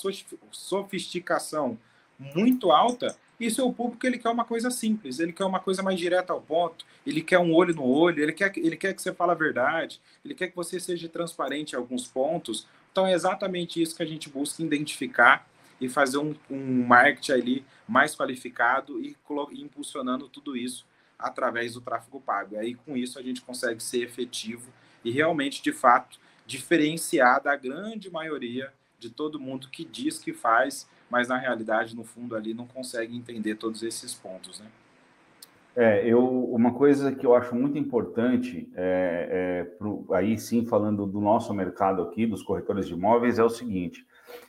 [0.51, 1.79] sofisticação
[2.19, 5.99] muito alta, e seu público ele quer uma coisa simples, ele quer uma coisa mais
[5.99, 9.13] direta ao ponto, ele quer um olho no olho, ele quer, ele quer que você
[9.13, 12.67] fale a verdade, ele quer que você seja transparente em alguns pontos.
[12.93, 15.47] Então é exatamente isso que a gente busca identificar
[15.81, 19.17] e fazer um, um marketing ali mais qualificado e,
[19.53, 20.87] e impulsionando tudo isso
[21.19, 22.57] através do tráfego pago.
[22.57, 24.71] Aí, com isso, a gente consegue ser efetivo
[25.05, 30.89] e realmente, de fato, diferenciar da grande maioria de todo mundo que diz que faz,
[31.11, 34.67] mas na realidade, no fundo, ali não consegue entender todos esses pontos, né?
[35.77, 41.05] É, eu, uma coisa que eu acho muito importante, é, é, pro, aí sim falando
[41.05, 44.07] do nosso mercado aqui, dos corretores de imóveis, é o seguinte: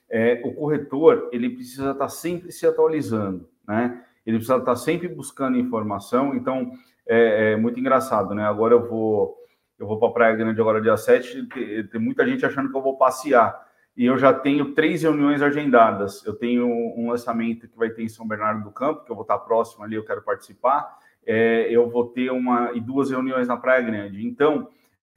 [0.07, 4.03] é, o corretor ele precisa estar sempre se atualizando, né?
[4.23, 6.35] Ele precisa estar sempre buscando informação.
[6.35, 6.71] Então
[7.07, 8.43] é, é muito engraçado, né?
[8.43, 9.35] Agora eu vou
[9.79, 12.77] eu vou para a Praia Grande agora dia 7, tem, tem muita gente achando que
[12.77, 13.64] eu vou passear.
[13.95, 16.25] E eu já tenho três reuniões agendadas.
[16.25, 19.23] Eu tenho um lançamento que vai ter em São Bernardo do Campo, que eu vou
[19.23, 20.99] estar próximo ali, eu quero participar.
[21.25, 24.25] É, eu vou ter uma e duas reuniões na Praia Grande.
[24.25, 24.67] Então,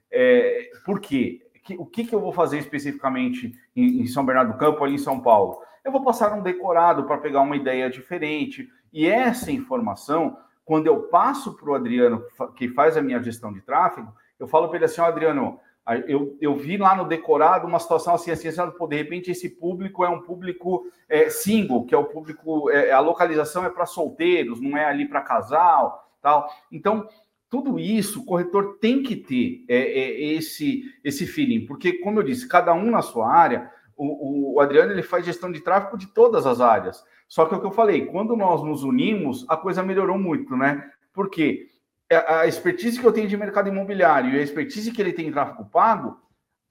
[0.09, 1.41] é, por quê?
[1.77, 4.99] o que, que eu vou fazer especificamente em, em São Bernardo do Campo, ali em
[4.99, 5.61] São Paulo?
[5.83, 8.69] Eu vou passar um decorado para pegar uma ideia diferente.
[8.91, 12.23] E essa informação, quando eu passo para o Adriano,
[12.55, 15.59] que faz a minha gestão de tráfego, eu falo para ele assim: oh, Adriano,
[16.07, 19.49] eu, eu vi lá no decorado uma situação assim, assim, assim, pô, de repente esse
[19.49, 23.85] público é um público é, single, que é o público, é, a localização é para
[23.85, 26.49] solteiros, não é ali para casal, tal.
[26.71, 27.07] Então,
[27.49, 32.23] tudo isso o corretor tem que ter é, é, esse, esse feeling, porque, como eu
[32.23, 36.07] disse, cada um na sua área, o, o, Adriano ele faz gestão de tráfego de
[36.07, 37.03] todas as áreas.
[37.27, 40.55] Só que é o que eu falei, quando nós nos unimos, a coisa melhorou muito,
[40.55, 40.89] né?
[41.13, 41.67] Porque
[42.11, 45.31] a expertise que eu tenho de mercado imobiliário e a expertise que ele tem em
[45.31, 46.19] tráfego pago,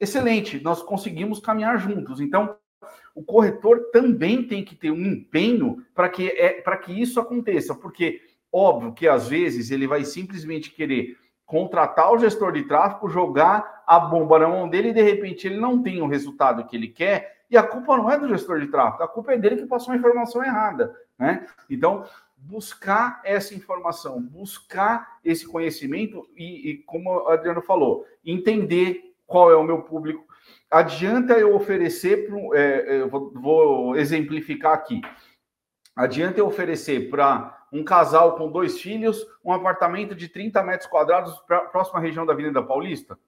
[0.00, 2.20] excelente, nós conseguimos caminhar juntos.
[2.20, 2.56] Então,
[3.14, 8.20] o corretor também tem que ter um empenho para que, é, que isso aconteça, porque
[8.52, 13.98] Óbvio que às vezes ele vai simplesmente querer contratar o gestor de tráfego, jogar a
[13.98, 17.38] bomba na mão dele e de repente ele não tem o resultado que ele quer
[17.50, 19.92] e a culpa não é do gestor de tráfego, a culpa é dele que passou
[19.92, 21.46] a informação errada, né?
[21.68, 22.04] Então,
[22.40, 29.56] buscar essa informação, buscar esse conhecimento e, e como o Adriano falou, entender qual é
[29.56, 30.26] o meu público.
[30.70, 35.00] Adianta eu oferecer, pro, é, eu vou, vou exemplificar aqui,
[35.94, 41.38] adianta eu oferecer para um casal com dois filhos, um apartamento de 30 metros quadrados
[41.70, 43.18] próximo à região da Avenida Paulista?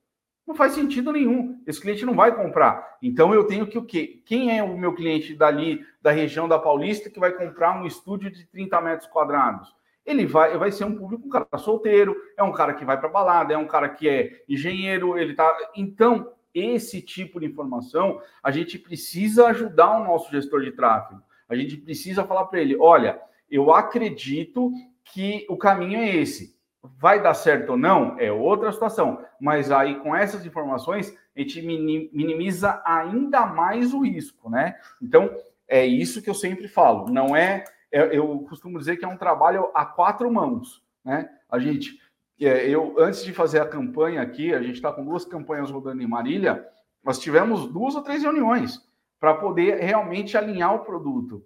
[0.50, 1.62] Não faz sentido nenhum.
[1.64, 2.98] Esse cliente não vai comprar.
[3.00, 4.20] Então eu tenho que o quê?
[4.26, 8.32] Quem é o meu cliente dali, da região da Paulista, que vai comprar um estúdio
[8.32, 9.72] de 30 metros quadrados?
[10.04, 13.08] Ele vai, vai ser um público, um cara solteiro, é um cara que vai para
[13.08, 15.56] balada, é um cara que é engenheiro, ele tá.
[15.76, 21.22] Então, esse tipo de informação, a gente precisa ajudar o nosso gestor de tráfego.
[21.48, 24.72] A gente precisa falar para ele: olha, eu acredito
[25.04, 26.58] que o caminho é esse.
[26.82, 28.18] Vai dar certo ou não?
[28.18, 29.24] É outra situação.
[29.40, 34.76] Mas aí, com essas informações, a gente minimiza ainda mais o risco, né?
[35.00, 35.30] Então,
[35.68, 37.10] é isso que eu sempre falo.
[37.10, 37.64] Não é.
[37.92, 41.30] é eu costumo dizer que é um trabalho a quatro mãos, né?
[41.50, 41.98] A gente.
[42.40, 46.02] É, eu, antes de fazer a campanha aqui, a gente está com duas campanhas rodando
[46.02, 46.66] em Marília,
[47.04, 48.80] nós tivemos duas ou três reuniões
[49.20, 51.44] para poder realmente alinhar o produto.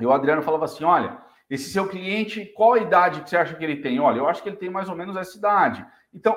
[0.00, 3.54] E o Adriano falava assim: olha, esse seu cliente, qual a idade que você acha
[3.54, 4.00] que ele tem?
[4.00, 5.86] Olha, eu acho que ele tem mais ou menos essa idade.
[6.12, 6.36] Então,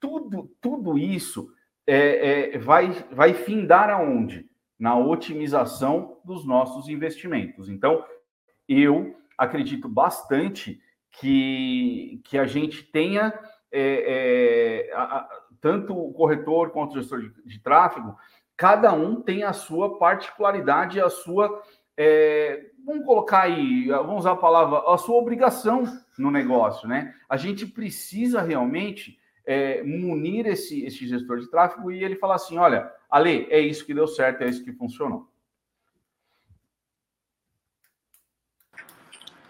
[0.00, 1.52] tudo, tudo isso
[1.86, 4.48] é, é, vai, vai findar aonde?
[4.78, 7.68] Na otimização dos nossos investimentos.
[7.68, 8.04] Então,
[8.68, 10.80] eu acredito bastante
[11.12, 13.32] que, que a gente tenha
[13.72, 15.28] é, é a, a,
[15.60, 18.16] tanto o corretor quanto o gestor de, de, tráfego,
[18.56, 21.62] cada um tem a sua particularidade, a sua
[21.96, 25.84] é, vamos colocar aí, vamos usar a palavra, a sua obrigação
[26.18, 27.14] no negócio, né?
[27.28, 32.58] A gente precisa realmente é, munir esse, esse gestor de tráfego e ele falar assim:
[32.58, 35.28] olha, Ale, é isso que deu certo, é isso que funcionou.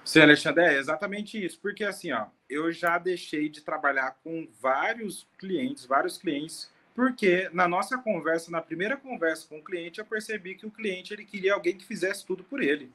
[0.04, 5.26] Sim, Alexandre, é exatamente isso, porque assim, ó, eu já deixei de trabalhar com vários
[5.36, 10.54] clientes, vários clientes, porque na nossa conversa, na primeira conversa com o cliente, eu percebi
[10.54, 12.90] que o cliente ele queria alguém que fizesse tudo por ele.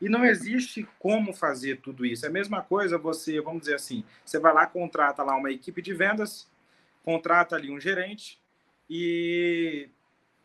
[0.00, 2.24] E não existe como fazer tudo isso.
[2.24, 5.82] É a mesma coisa você, vamos dizer assim, você vai lá, contrata lá uma equipe
[5.82, 6.48] de vendas,
[7.04, 8.40] contrata ali um gerente
[8.88, 9.90] e,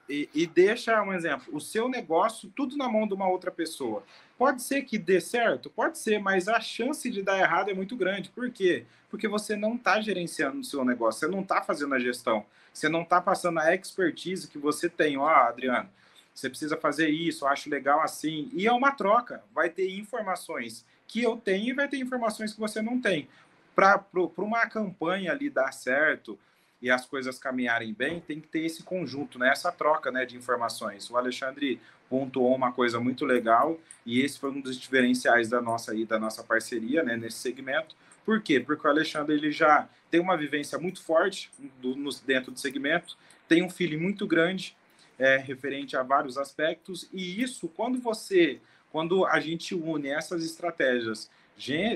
[0.09, 4.03] e, e deixa, um exemplo, o seu negócio tudo na mão de uma outra pessoa.
[4.37, 5.69] Pode ser que dê certo?
[5.69, 8.29] Pode ser, mas a chance de dar errado é muito grande.
[8.29, 8.85] Por quê?
[9.09, 12.89] Porque você não está gerenciando o seu negócio, você não está fazendo a gestão, você
[12.89, 15.17] não está passando a expertise que você tem.
[15.17, 15.89] Ó, Adriano,
[16.33, 18.49] você precisa fazer isso, acho legal assim.
[18.53, 22.59] E é uma troca, vai ter informações que eu tenho e vai ter informações que
[22.59, 23.27] você não tem.
[23.75, 24.03] Para
[24.37, 26.39] uma campanha ali dar certo
[26.81, 29.49] e as coisas caminharem bem, tem que ter esse conjunto, né?
[29.49, 31.09] essa troca né, de informações.
[31.09, 35.91] O Alexandre pontuou uma coisa muito legal e esse foi um dos diferenciais da nossa,
[35.91, 37.95] aí, da nossa parceria né, nesse segmento.
[38.25, 38.59] Por quê?
[38.59, 43.17] Porque o Alexandre ele já tem uma vivência muito forte do, no, dentro do segmento,
[43.47, 44.75] tem um feeling muito grande
[45.17, 51.29] é, referente a vários aspectos, e isso, quando você, quando a gente une essas estratégias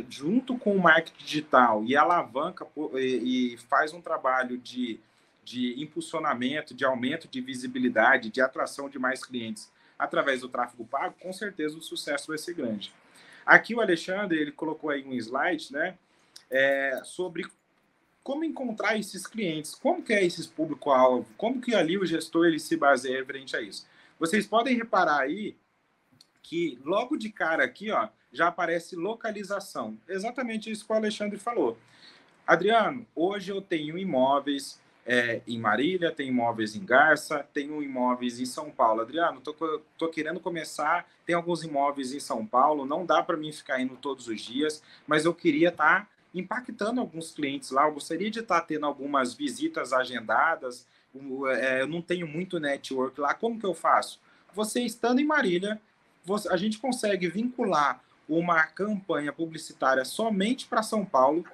[0.10, 5.00] junto com o marketing digital e alavanca e, faz um trabalho de,
[5.44, 11.16] de impulsionamento, de aumento de visibilidade, de atração de mais clientes através do tráfego pago,
[11.22, 12.94] com certeza o sucesso vai ser grande.
[13.46, 15.98] Aqui o Alexandre ele colocou aí um slide, né,
[16.52, 17.46] é, sobre
[18.22, 22.60] como encontrar esses clientes, como que é esse público-alvo, como que ali o gestor ele
[22.60, 23.86] se baseia referente a isso.
[24.20, 25.56] Vocês podem reparar aí
[26.44, 29.98] que logo de cara aqui, ó, já aparece localização.
[30.08, 31.78] Exatamente isso que o Alexandre falou.
[32.46, 38.46] Adriano, hoje eu tenho imóveis é, em Marília, tenho imóveis em Garça, tenho imóveis em
[38.46, 39.02] São Paulo.
[39.02, 39.54] Adriano, tô,
[39.98, 43.96] tô querendo começar, tem alguns imóveis em São Paulo, não dá para mim ficar indo
[43.96, 47.88] todos os dias, mas eu queria estar tá impactando alguns clientes lá.
[47.88, 50.86] Eu gostaria de estar tendo algumas visitas agendadas.
[51.60, 53.34] É, eu não tenho muito network lá.
[53.34, 54.20] Como que eu faço?
[54.54, 55.80] Você estando em Marília,
[56.24, 61.46] você, a gente consegue vincular uma campanha publicitária somente para São Paulo.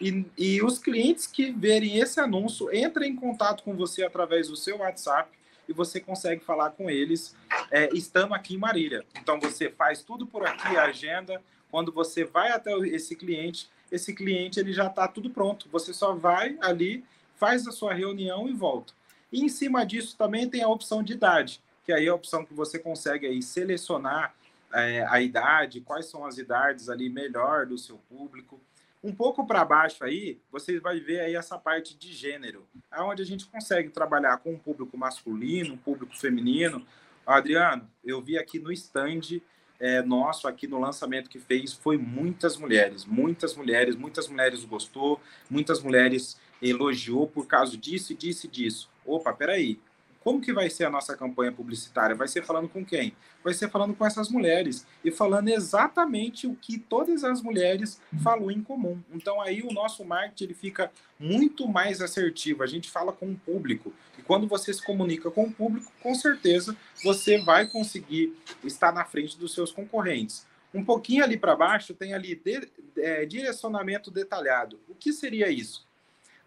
[0.00, 4.56] E, e os clientes que verem esse anúncio entram em contato com você através do
[4.56, 5.30] seu WhatsApp
[5.68, 7.36] e você consegue falar com eles
[7.70, 9.04] é, estando aqui em Marília.
[9.20, 11.42] Então você faz tudo por aqui, agenda.
[11.70, 15.68] Quando você vai até esse cliente, esse cliente ele já está tudo pronto.
[15.70, 17.04] Você só vai ali,
[17.36, 18.94] faz a sua reunião e volta.
[19.30, 22.44] E em cima disso também tem a opção de idade, que aí é a opção
[22.44, 24.34] que você consegue aí selecionar
[24.74, 28.60] é, a idade, quais são as idades ali melhor do seu público.
[29.02, 33.24] Um pouco para baixo aí, você vai ver aí essa parte de gênero, aonde a
[33.24, 36.84] gente consegue trabalhar com um público masculino, um público feminino.
[37.26, 39.40] Adriano, eu vi aqui no stand
[39.80, 45.22] é, nosso aqui no lançamento que fez foi muitas mulheres, muitas mulheres, muitas mulheres gostou,
[45.48, 48.90] muitas mulheres elogiou por causa disso disso disso.
[49.06, 49.80] Opa, peraí,
[50.28, 52.14] como que vai ser a nossa campanha publicitária?
[52.14, 53.16] Vai ser falando com quem?
[53.42, 58.50] Vai ser falando com essas mulheres e falando exatamente o que todas as mulheres falam
[58.50, 59.00] em comum.
[59.10, 62.62] Então aí o nosso marketing ele fica muito mais assertivo.
[62.62, 66.14] A gente fala com o público e quando você se comunica com o público, com
[66.14, 70.46] certeza você vai conseguir estar na frente dos seus concorrentes.
[70.74, 74.78] Um pouquinho ali para baixo tem ali de, é, direcionamento detalhado.
[74.90, 75.88] O que seria isso?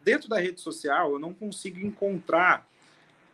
[0.04, 2.70] Dentro da rede social, eu não consigo encontrar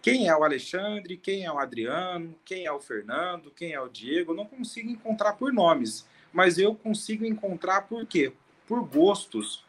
[0.01, 3.89] quem é o Alexandre, quem é o Adriano, quem é o Fernando, quem é o
[3.89, 8.33] Diego, eu não consigo encontrar por nomes, mas eu consigo encontrar por quê?
[8.67, 9.65] Por gostos.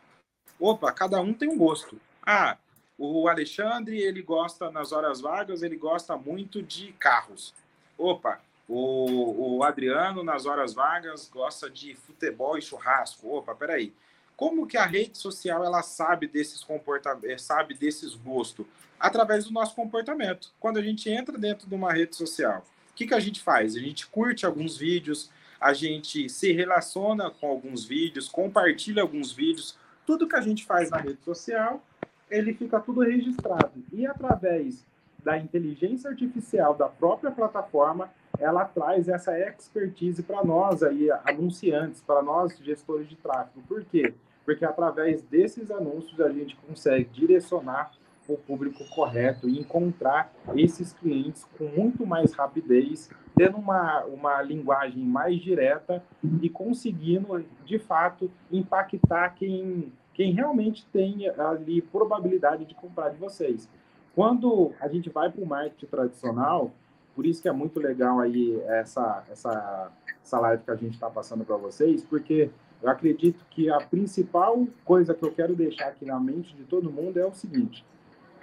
[0.61, 2.01] Opa, cada um tem um gosto.
[2.23, 2.57] Ah,
[2.97, 7.55] o Alexandre, ele gosta nas horas vagas, ele gosta muito de carros.
[7.97, 13.29] Opa, o, o Adriano, nas horas vagas, gosta de futebol e churrasco.
[13.35, 13.95] Opa, peraí.
[14.37, 18.67] Como que a rede social ela sabe desses comportamentos, sabe desses gostos?
[18.99, 20.51] Através do nosso comportamento.
[20.59, 23.77] Quando a gente entra dentro de uma rede social, o que, que a gente faz?
[23.77, 25.31] A gente curte alguns vídeos,
[25.61, 30.91] a gente se relaciona com alguns vídeos, compartilha alguns vídeos, tudo que a gente faz
[30.91, 31.83] na rede social,
[32.31, 33.73] ele fica tudo registrado.
[33.93, 34.87] E através
[35.25, 42.23] da inteligência artificial da própria plataforma, ela traz essa expertise para nós aí, anunciantes, para
[42.23, 43.63] nós gestores de tráfego.
[43.67, 44.15] Por quê?
[44.45, 47.93] Porque através desses anúncios a gente consegue direcionar
[48.29, 55.03] o público correto e encontrar esses clientes com muito mais rapidez, tendo uma, uma linguagem
[55.03, 56.03] mais direta
[56.43, 63.69] e conseguindo, de fato, impactar quem, quem realmente tem ali probabilidade de comprar de vocês.
[64.15, 66.73] Quando a gente vai para o marketing tradicional,
[67.15, 69.91] por isso que é muito legal aí essa, essa,
[70.23, 72.51] essa live que a gente está passando para vocês, porque
[72.83, 76.91] eu acredito que a principal coisa que eu quero deixar aqui na mente de todo
[76.91, 77.85] mundo é o seguinte: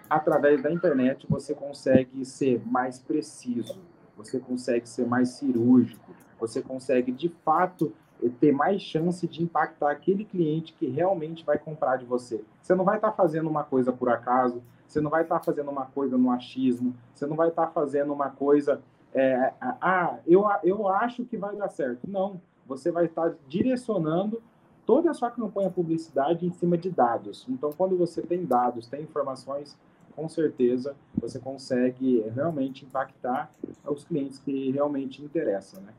[0.10, 3.82] através da internet você consegue ser mais preciso,
[4.16, 7.93] você consegue ser mais cirúrgico, você consegue de fato
[8.39, 12.43] ter mais chance de impactar aquele cliente que realmente vai comprar de você.
[12.62, 15.43] Você não vai estar tá fazendo uma coisa por acaso, você não vai estar tá
[15.43, 18.82] fazendo uma coisa no achismo, você não vai estar tá fazendo uma coisa,
[19.14, 21.99] é, ah, eu, eu acho que vai dar certo.
[22.08, 24.41] Não, você vai estar direcionando
[24.86, 27.45] toda a sua campanha publicidade em cima de dados.
[27.49, 29.78] Então, quando você tem dados, tem informações,
[30.16, 33.51] com certeza você consegue realmente impactar
[33.86, 35.93] os clientes que realmente interessam, né?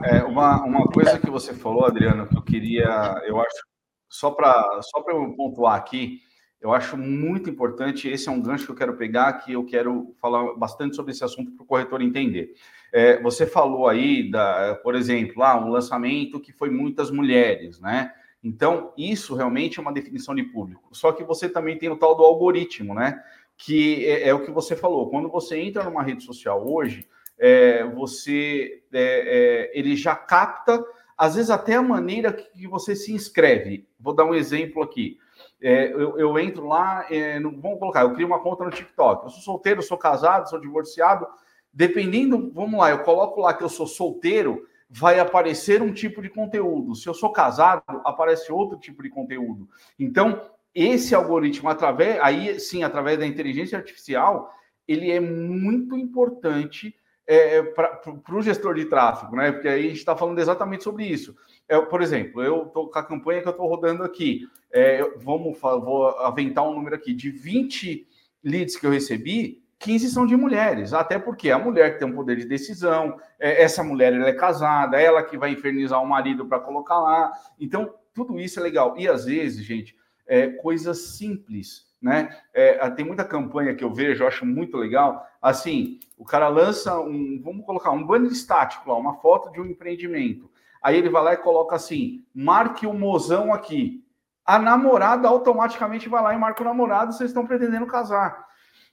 [0.00, 3.66] É, uma, uma coisa que você falou, Adriano, que eu queria, eu acho,
[4.08, 6.20] só para só eu pontuar aqui,
[6.60, 10.14] eu acho muito importante, esse é um gancho que eu quero pegar, que eu quero
[10.20, 12.54] falar bastante sobre esse assunto para o corretor entender.
[12.92, 18.12] É, você falou aí, da, por exemplo, ah, um lançamento que foi muitas mulheres, né?
[18.42, 20.88] Então, isso realmente é uma definição de público.
[20.92, 23.22] Só que você também tem o tal do algoritmo, né?
[23.56, 25.10] Que é, é o que você falou.
[25.10, 27.06] Quando você entra numa rede social hoje,
[27.38, 30.84] é, você é, é, ele já capta,
[31.16, 33.88] às vezes até a maneira que você se inscreve.
[33.98, 35.18] Vou dar um exemplo aqui.
[35.60, 39.24] É, eu, eu, entro lá, é, vamos colocar, eu crio uma conta no TikTok.
[39.24, 41.26] Eu sou solteiro, sou casado, sou divorciado.
[41.72, 46.30] Dependendo, vamos lá, eu coloco lá que eu sou solteiro, vai aparecer um tipo de
[46.30, 46.94] conteúdo.
[46.94, 49.68] Se eu sou casado, aparece outro tipo de conteúdo.
[49.98, 50.40] Então,
[50.74, 54.52] esse algoritmo, através, aí sim, através da inteligência artificial,
[54.86, 56.94] ele é muito importante
[57.26, 58.00] é, é para
[58.32, 59.52] o gestor de tráfego, né?
[59.52, 61.36] Porque aí a gente está falando exatamente sobre isso.
[61.68, 64.48] É, por exemplo, eu estou com a campanha que eu estou rodando aqui.
[64.72, 68.06] É, vamos vou aventar um número aqui de 20
[68.42, 72.14] leads que eu recebi, 15 são de mulheres, até porque a mulher que tem um
[72.14, 76.46] poder de decisão, é, essa mulher ela é casada, ela que vai infernizar o marido
[76.46, 77.32] para colocar lá.
[77.60, 78.96] Então, tudo isso é legal.
[78.98, 82.28] E às vezes, gente, é, coisas simples né?
[82.54, 85.26] É, tem muita campanha que eu vejo, eu acho muito legal.
[85.42, 89.66] Assim, o cara lança um, vamos colocar um banner estático lá, uma foto de um
[89.66, 90.50] empreendimento.
[90.82, 94.04] Aí ele vai lá e coloca assim: marque o mozão aqui.
[94.44, 98.47] A namorada automaticamente vai lá e marca o namorado, vocês estão pretendendo casar.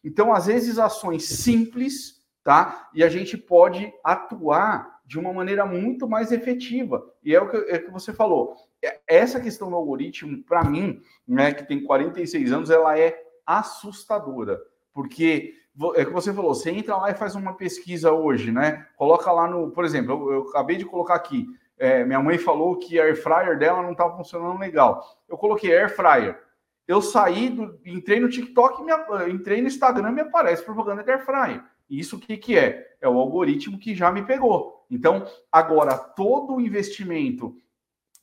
[0.05, 2.89] Então, às vezes, ações simples, tá?
[2.93, 7.03] E a gente pode atuar de uma maneira muito mais efetiva.
[7.23, 8.55] E é o que, é que você falou.
[8.83, 14.61] É, essa questão do algoritmo, para mim, né, que tem 46 anos, ela é assustadora.
[14.93, 15.55] Porque
[15.95, 18.87] é que você falou, você entra lá e faz uma pesquisa hoje, né?
[18.95, 21.47] Coloca lá no, por exemplo, eu, eu acabei de colocar aqui.
[21.77, 25.03] É, minha mãe falou que a air fryer dela não estava funcionando legal.
[25.27, 26.39] Eu coloquei air fryer.
[26.87, 28.91] Eu saí do, entrei no TikTok, me,
[29.31, 31.63] entrei no Instagram, me aparece propaganda de air fryer.
[31.89, 32.95] Isso o que, que é?
[33.01, 34.85] É o algoritmo que já me pegou.
[34.89, 37.55] Então, agora, todo o investimento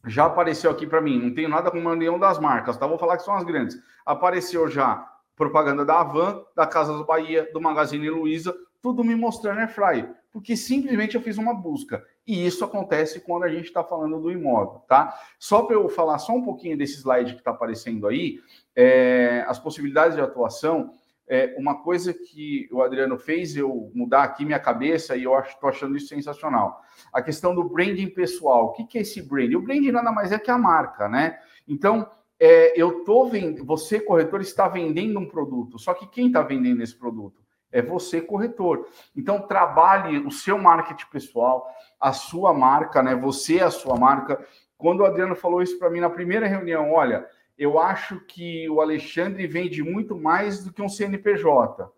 [0.06, 1.20] já apareceu aqui para mim.
[1.20, 2.86] Não tenho nada com nenhuma das marcas, tá?
[2.86, 3.76] Vou falar que são as grandes.
[4.04, 9.60] Apareceu já propaganda da Avan, da Casa do Bahia, do Magazine Luiza, tudo me mostrando
[9.60, 12.04] Airfry, porque simplesmente eu fiz uma busca.
[12.26, 15.18] E isso acontece quando a gente está falando do imóvel, tá?
[15.38, 18.38] Só para eu falar só um pouquinho desse slide que está aparecendo aí,
[18.76, 20.92] é, as possibilidades de atuação
[21.28, 25.70] é, uma coisa que o Adriano fez eu mudar aqui minha cabeça e eu estou
[25.70, 26.82] achando isso sensacional.
[27.12, 28.66] A questão do branding pessoal.
[28.66, 29.56] O que, que é esse branding?
[29.56, 31.38] O branding nada mais é que a marca, né?
[31.66, 32.08] Então,
[32.38, 36.82] é, eu tô vendo, você, corretor, está vendendo um produto, só que quem está vendendo
[36.82, 37.41] esse produto?
[37.72, 38.86] É você, corretor.
[39.16, 41.66] Então, trabalhe o seu marketing pessoal,
[41.98, 43.16] a sua marca, né?
[43.16, 44.44] Você, a sua marca.
[44.76, 48.80] Quando o Adriano falou isso para mim na primeira reunião, olha, eu acho que o
[48.80, 51.90] Alexandre vende muito mais do que um CNPJ.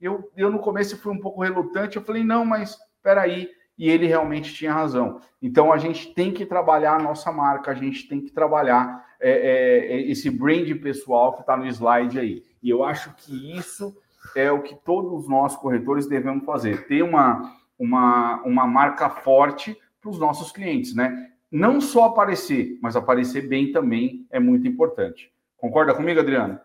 [0.00, 3.88] Eu, eu no começo fui um pouco relutante, eu falei, não, mas espera aí, e
[3.88, 5.20] ele realmente tinha razão.
[5.40, 9.30] Então a gente tem que trabalhar a nossa marca, a gente tem que trabalhar é,
[9.30, 12.44] é, é esse brand pessoal que está no slide aí.
[12.62, 13.96] E eu acho que isso
[14.34, 20.10] é o que todos nós corretores devemos fazer, ter uma, uma, uma marca forte para
[20.10, 21.30] os nossos clientes, né?
[21.50, 25.32] não só aparecer, mas aparecer bem também é muito importante.
[25.56, 26.60] Concorda comigo, Adriano?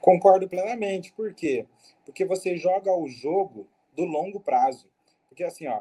[0.00, 1.12] Concordo plenamente.
[1.12, 1.66] Por quê?
[2.04, 4.88] Porque você joga o jogo do longo prazo.
[5.28, 5.80] Porque assim, ó,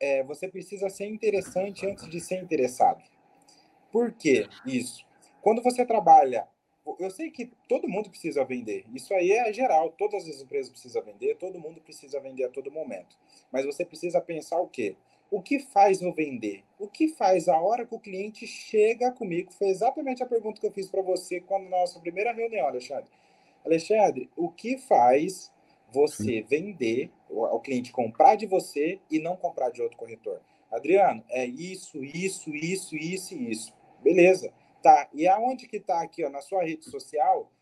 [0.00, 3.02] é, você precisa ser interessante antes de ser interessado.
[3.90, 5.04] Por que isso?
[5.42, 6.46] Quando você trabalha,
[6.98, 8.84] eu sei que todo mundo precisa vender.
[8.94, 9.90] Isso aí é geral.
[9.98, 11.36] Todas as empresas precisam vender.
[11.36, 13.16] Todo mundo precisa vender a todo momento.
[13.52, 14.96] Mas você precisa pensar o quê?
[15.30, 16.64] O que faz eu vender?
[16.78, 19.52] O que faz a hora que o cliente chega comigo?
[19.52, 23.10] Foi exatamente a pergunta que eu fiz para você quando na nossa primeira reunião, Alexandre.
[23.64, 25.52] Alexandre, o que faz
[25.92, 26.42] você Sim.
[26.42, 30.40] vender, o cliente comprar de você e não comprar de outro corretor?
[30.70, 33.72] Adriano, é isso, isso, isso, isso e isso.
[34.02, 34.52] Beleza.
[34.88, 35.06] Tá.
[35.12, 37.52] E aonde que tá aqui, ó, na sua rede social?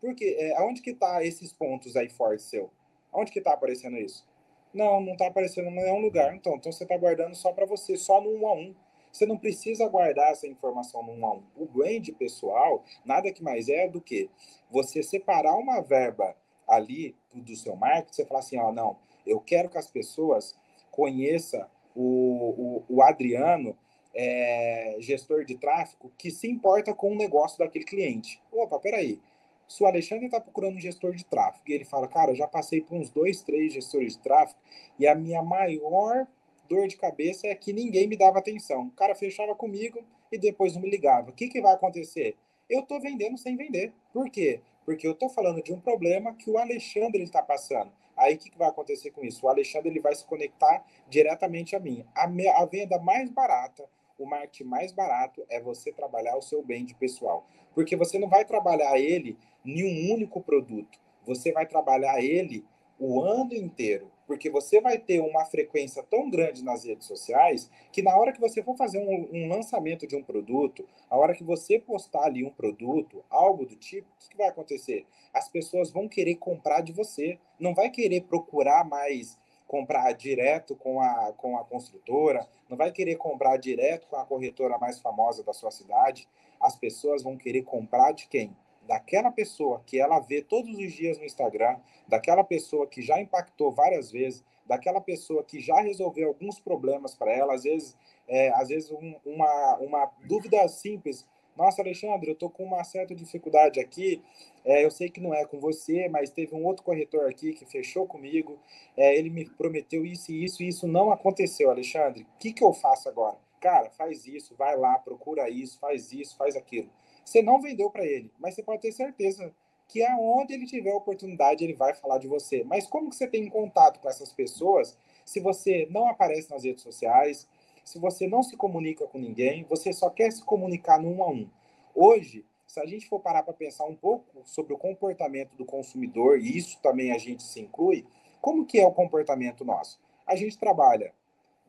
[0.00, 2.70] Porque é, aonde que tá esses pontos aí fortes seu?
[3.12, 4.24] Aonde que tá aparecendo isso?
[4.72, 6.32] Não, não tá aparecendo em nenhum lugar.
[6.36, 8.72] Então, então você tá guardando só para você, só no um a um.
[9.10, 11.42] Você não precisa guardar essa informação no um a um.
[11.56, 14.30] O brand pessoal, nada que mais é do que
[14.70, 16.36] você separar uma verba
[16.68, 20.56] ali do seu marketing, você falar assim, ó, não, eu quero que as pessoas
[20.92, 21.66] conheçam
[21.96, 23.76] o, o, o Adriano,
[24.16, 28.40] é, gestor de tráfego, que se importa com o negócio daquele cliente.
[28.50, 29.20] Opa, peraí.
[29.68, 32.80] Se o Alexandre está procurando um gestor de tráfego e ele fala, cara, já passei
[32.80, 34.58] por uns dois, três gestores de tráfego
[34.98, 36.26] e a minha maior
[36.68, 38.86] dor de cabeça é que ninguém me dava atenção.
[38.86, 41.30] O cara fechava comigo e depois não me ligava.
[41.30, 42.36] O que, que vai acontecer?
[42.70, 43.92] Eu estou vendendo sem vender.
[44.12, 44.60] Por quê?
[44.84, 47.92] Porque eu estou falando de um problema que o Alexandre está passando.
[48.16, 49.44] Aí o que, que vai acontecer com isso?
[49.44, 52.04] O Alexandre ele vai se conectar diretamente a mim.
[52.14, 53.88] A, me, a venda mais barata,
[54.18, 57.46] o marketing mais barato é você trabalhar o seu de pessoal.
[57.74, 60.98] Porque você não vai trabalhar ele em um único produto.
[61.26, 62.64] Você vai trabalhar ele
[62.98, 68.02] o ano inteiro porque você vai ter uma frequência tão grande nas redes sociais que
[68.02, 71.44] na hora que você for fazer um, um lançamento de um produto, a hora que
[71.44, 75.06] você postar ali um produto, algo do tipo, o que, que vai acontecer?
[75.32, 81.00] As pessoas vão querer comprar de você, não vai querer procurar mais comprar direto com
[81.00, 85.52] a, com a construtora, não vai querer comprar direto com a corretora mais famosa da
[85.52, 86.28] sua cidade.
[86.60, 88.56] As pessoas vão querer comprar de quem?
[88.86, 93.72] daquela pessoa que ela vê todos os dias no Instagram, daquela pessoa que já impactou
[93.72, 97.96] várias vezes, daquela pessoa que já resolveu alguns problemas para ela, às vezes,
[98.26, 101.26] é, às vezes um, uma, uma dúvida simples.
[101.56, 104.22] Nossa, Alexandre, eu estou com uma certa dificuldade aqui.
[104.64, 107.64] É, eu sei que não é com você, mas teve um outro corretor aqui que
[107.64, 108.58] fechou comigo.
[108.96, 112.22] É, ele me prometeu isso e isso, e isso não aconteceu, Alexandre.
[112.22, 113.38] O que, que eu faço agora?
[113.60, 116.90] Cara, faz isso, vai lá, procura isso, faz isso, faz aquilo.
[117.24, 119.52] Você não vendeu para ele, mas você pode ter certeza
[119.88, 122.62] que aonde ele tiver oportunidade, ele vai falar de você.
[122.64, 126.82] Mas como que você tem contato com essas pessoas se você não aparece nas redes
[126.82, 127.48] sociais,
[127.86, 131.48] se você não se comunica com ninguém, você só quer se comunicar no a um?
[131.94, 136.40] Hoje, se a gente for parar para pensar um pouco sobre o comportamento do consumidor,
[136.40, 138.04] e isso também a gente se inclui,
[138.40, 140.00] como que é o comportamento nosso?
[140.26, 141.14] A gente trabalha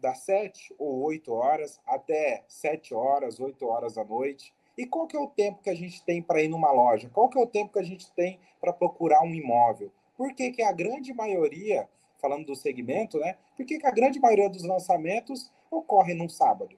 [0.02, 4.52] das 7 ou 8 horas até 7 horas, 8 horas da noite.
[4.76, 7.12] E qual que é o tempo que a gente tem para ir numa loja?
[7.14, 9.92] Qual que é o tempo que a gente tem para procurar um imóvel?
[10.16, 11.88] Por que, que a grande maioria,
[12.20, 13.38] falando do segmento, né?
[13.56, 16.78] Por que, que a grande maioria dos lançamentos ocorre num sábado?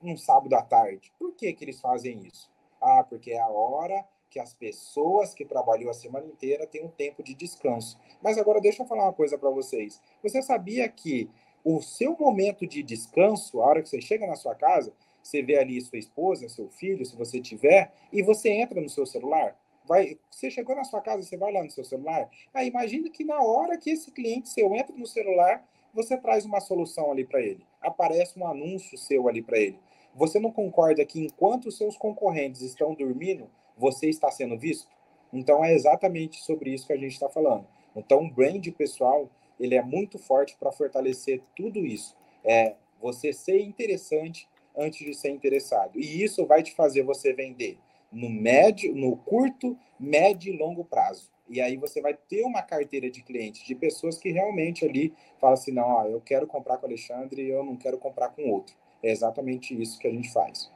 [0.00, 1.12] Num sábado à tarde.
[1.18, 2.50] Por que, que eles fazem isso?
[2.80, 6.88] Ah, porque é a hora que as pessoas que trabalham a semana inteira têm um
[6.88, 7.98] tempo de descanso.
[8.20, 10.02] Mas agora deixa eu falar uma coisa para vocês.
[10.22, 11.30] Você sabia que
[11.64, 15.56] o seu momento de descanso, a hora que você chega na sua casa, você vê
[15.56, 19.56] ali sua esposa, seu filho, se você tiver, e você entra no seu celular.
[19.86, 22.28] Vai, você chegou na sua casa, você vai lá no seu celular.
[22.52, 26.60] Aí imagina que na hora que esse cliente seu entra no celular, você traz uma
[26.60, 27.64] solução ali para ele.
[27.80, 29.78] Aparece um anúncio seu ali para ele.
[30.14, 34.88] Você não concorda que enquanto seus concorrentes estão dormindo, você está sendo visto?
[35.32, 37.66] Então é exatamente sobre isso que a gente está falando.
[37.96, 39.28] Então o brand pessoal
[39.58, 42.16] ele é muito forte para fortalecer tudo isso.
[42.44, 45.98] É você ser interessante, antes de ser interessado.
[45.98, 47.78] E isso vai te fazer você vender
[48.10, 51.30] no médio, no curto, médio e longo prazo.
[51.48, 55.54] E aí você vai ter uma carteira de clientes, de pessoas que realmente ali falam
[55.54, 58.50] assim, não, ó, eu quero comprar com o Alexandre e eu não quero comprar com
[58.50, 58.74] outro.
[59.02, 60.70] É exatamente isso que a gente faz.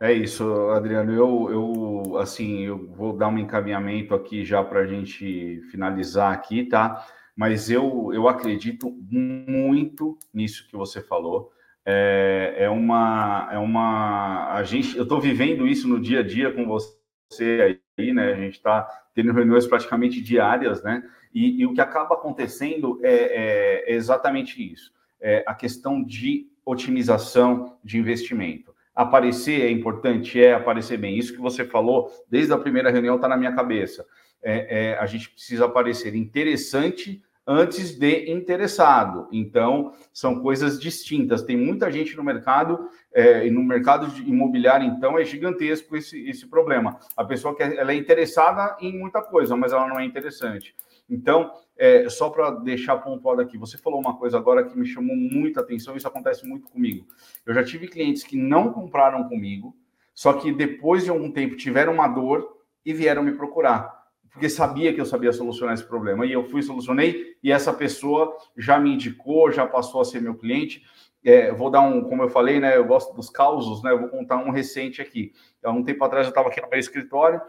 [0.00, 1.12] É isso, Adriano.
[1.12, 6.64] Eu, eu assim, eu vou dar um encaminhamento aqui já para a gente finalizar aqui,
[6.64, 7.04] tá?
[7.36, 11.50] Mas eu, eu acredito muito nisso que você falou
[11.90, 16.52] é, é uma é uma a gente eu estou vivendo isso no dia a dia
[16.52, 18.86] com você aí né a gente está
[19.18, 21.02] tendo reuniões praticamente diárias né?
[21.34, 24.92] E, e o que acaba acontecendo é, é, é exatamente isso.
[25.20, 28.72] É a questão de otimização de investimento.
[28.94, 30.40] Aparecer é importante?
[30.40, 31.18] É aparecer bem.
[31.18, 34.06] Isso que você falou desde a primeira reunião está na minha cabeça.
[34.40, 37.20] É, é, a gente precisa aparecer interessante
[37.50, 39.26] antes de interessado.
[39.32, 41.42] Então, são coisas distintas.
[41.42, 47.00] Tem muita gente no mercado, é, no mercado imobiliário, então, é gigantesco esse, esse problema.
[47.16, 50.76] A pessoa que ela é interessada em muita coisa, mas ela não é interessante.
[51.08, 55.16] Então, é, só para deixar pontuado aqui, você falou uma coisa agora que me chamou
[55.16, 57.06] muita atenção, isso acontece muito comigo.
[57.46, 59.74] Eu já tive clientes que não compraram comigo,
[60.12, 63.97] só que depois de algum tempo tiveram uma dor e vieram me procurar
[64.38, 66.24] porque sabia que eu sabia solucionar esse problema.
[66.24, 70.36] E eu fui, solucionei, e essa pessoa já me indicou, já passou a ser meu
[70.36, 70.84] cliente.
[71.24, 72.76] É, vou dar um, como eu falei, né?
[72.76, 73.92] Eu gosto dos causos, né?
[73.92, 75.32] Vou contar um recente aqui.
[75.60, 77.42] Há um tempo atrás eu estava aqui no meu escritório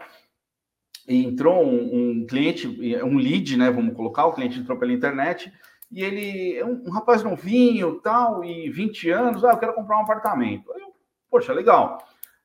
[1.08, 3.70] entrou um, um, cliente, um lead, né?
[3.70, 5.52] Vamos colocar, o cliente entrou pela internet
[5.90, 9.98] e ele é um, um, rapaz novinho, tal, e 20 anos, ah, eu quero comprar
[9.98, 10.70] um apartamento.
[10.72, 10.94] Eu,
[11.28, 11.98] poxa, legal.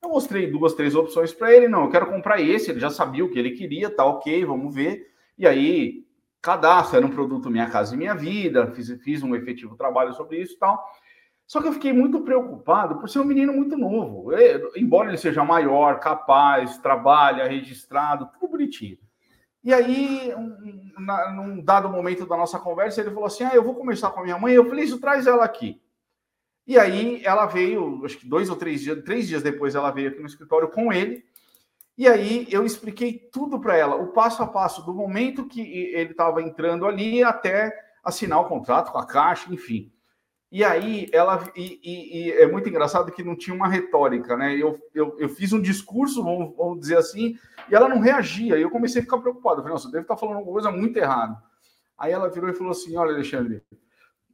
[0.03, 3.25] Eu mostrei duas, três opções para ele, não, eu quero comprar esse, ele já sabia
[3.25, 5.07] o que ele queria, tá ok, vamos ver.
[5.37, 6.05] E aí,
[6.41, 10.41] cadastro, era um produto Minha Casa e Minha Vida, fiz, fiz um efetivo trabalho sobre
[10.41, 10.83] isso e tal.
[11.47, 14.31] Só que eu fiquei muito preocupado por ser um menino muito novo.
[14.75, 18.97] embora ele seja maior, capaz, trabalha, registrado, tudo bonitinho.
[19.63, 23.63] E aí, um, na, num dado momento da nossa conversa, ele falou assim: Ah, eu
[23.63, 24.53] vou conversar com a minha mãe.
[24.53, 25.81] Eu falei: Isso, traz ela aqui.
[26.67, 30.09] E aí, ela veio, acho que dois ou três dias, três dias depois, ela veio
[30.09, 31.23] aqui no escritório com ele.
[31.97, 36.11] E aí, eu expliquei tudo para ela, o passo a passo, do momento que ele
[36.11, 37.71] estava entrando ali até
[38.03, 39.91] assinar o contrato com a Caixa, enfim.
[40.51, 44.55] E aí ela e, e, e, é muito engraçado que não tinha uma retórica, né?
[44.55, 47.37] Eu, eu, eu fiz um discurso, vamos, vamos, dizer assim,
[47.69, 48.57] e ela não reagia.
[48.57, 49.57] E eu comecei a ficar preocupado.
[49.57, 51.35] Eu falei, nossa, deve estar falando alguma coisa muito errada.
[51.97, 53.63] Aí ela virou e falou assim: olha, Alexandre,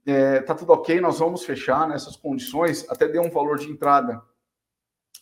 [0.05, 2.85] é, tá tudo ok, nós vamos fechar nessas condições.
[2.89, 4.21] Até deu um valor de entrada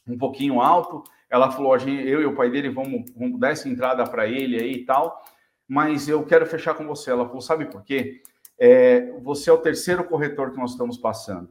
[0.07, 1.03] um pouquinho alto.
[1.29, 4.73] Ela falou: eu e o pai dele vamos, vamos dar essa entrada para ele aí
[4.73, 5.23] e tal,
[5.67, 7.11] mas eu quero fechar com você.
[7.11, 8.21] Ela falou: sabe por quê?
[8.59, 11.49] é, você é o terceiro corretor que nós estamos passando.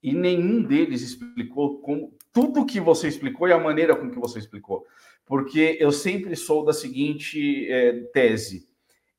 [0.00, 4.38] E nenhum deles explicou como, tudo que você explicou e a maneira com que você
[4.38, 4.86] explicou.
[5.26, 8.68] Porque eu sempre sou da seguinte é, tese: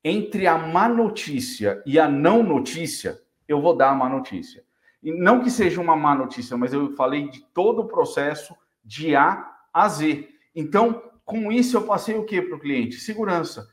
[0.02, 3.20] entre a má notícia e a não notícia,
[3.52, 4.64] eu vou dar a má notícia.
[5.02, 9.14] E não que seja uma má notícia, mas eu falei de todo o processo de
[9.16, 10.28] A a Z.
[10.54, 12.96] Então, com isso, eu passei o que para o cliente?
[12.96, 13.68] Segurança.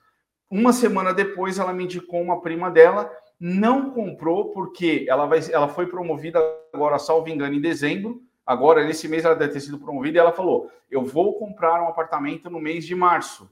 [0.50, 5.68] Uma semana depois, ela me indicou uma prima dela não comprou porque ela, vai, ela
[5.68, 6.40] foi promovida
[6.74, 8.22] agora, salvo engano, em dezembro.
[8.46, 11.88] Agora, nesse mês, ela deve ter sido promovida e ela falou: Eu vou comprar um
[11.88, 13.50] apartamento no mês de março.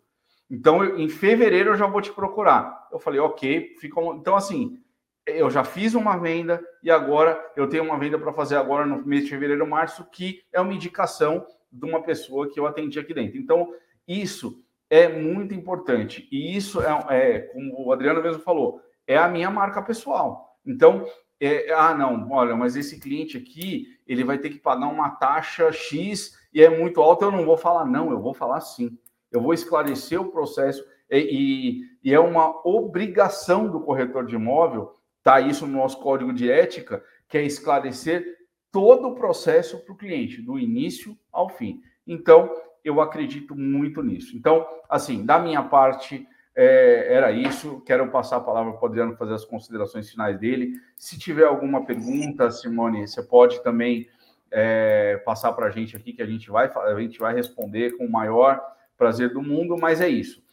[0.50, 2.88] Então, eu, em fevereiro, eu já vou te procurar.
[2.92, 4.02] Eu falei: Ok, fica.
[4.16, 4.80] Então, assim,
[5.26, 9.06] eu já fiz uma venda e agora eu tenho uma venda para fazer agora no
[9.06, 13.14] mês de fevereiro, março, que é uma indicação de uma pessoa que eu atendi aqui
[13.14, 13.38] dentro.
[13.38, 13.74] Então,
[14.08, 16.28] isso é muito importante.
[16.32, 20.58] E isso é, é como o Adriano mesmo falou, é a minha marca pessoal.
[20.66, 21.06] Então,
[21.40, 25.72] é, ah, não, olha, mas esse cliente aqui, ele vai ter que pagar uma taxa
[25.72, 28.98] X e é muito alta, eu não vou falar não, eu vou falar sim.
[29.32, 34.94] Eu vou esclarecer o processo e, e, e é uma obrigação do corretor de imóvel,
[35.26, 38.24] tá isso no nosso código de ética, que é esclarecer
[38.72, 41.82] todo o processo para o cliente, do início ao fim.
[42.06, 42.54] Então,
[42.84, 44.38] eu acredito muito nisso.
[44.38, 47.82] Então, assim, da minha parte, é, era isso.
[47.88, 50.74] Quero passar a palavra para o Adriano fazer as considerações finais dele.
[50.96, 54.08] Se tiver alguma pergunta, Simone, você pode também
[54.52, 58.06] é, passar para a gente aqui, que a gente, vai, a gente vai responder com
[58.06, 58.62] o maior
[58.96, 60.46] prazer do mundo, mas é isso.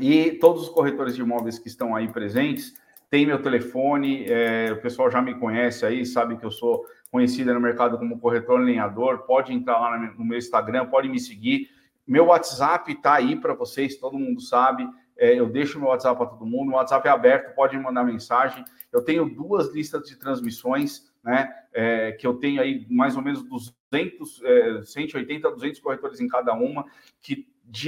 [0.00, 2.80] E todos os corretores de imóveis que estão aí presentes,
[3.10, 7.52] tem meu telefone, é, o pessoal já me conhece aí, sabe que eu sou conhecido
[7.52, 11.68] no mercado como corretor lenhador, pode entrar lá no meu Instagram, pode me seguir.
[12.06, 14.88] Meu WhatsApp está aí para vocês, todo mundo sabe,
[15.20, 16.70] é, eu deixo meu WhatsApp para todo mundo.
[16.70, 18.64] O WhatsApp é aberto, pode me mandar mensagem.
[18.90, 21.52] Eu tenho duas listas de transmissões, né?
[21.74, 26.54] É, que eu tenho aí mais ou menos 200, é, 180, 200 corretores em cada
[26.54, 26.86] uma,
[27.20, 27.46] que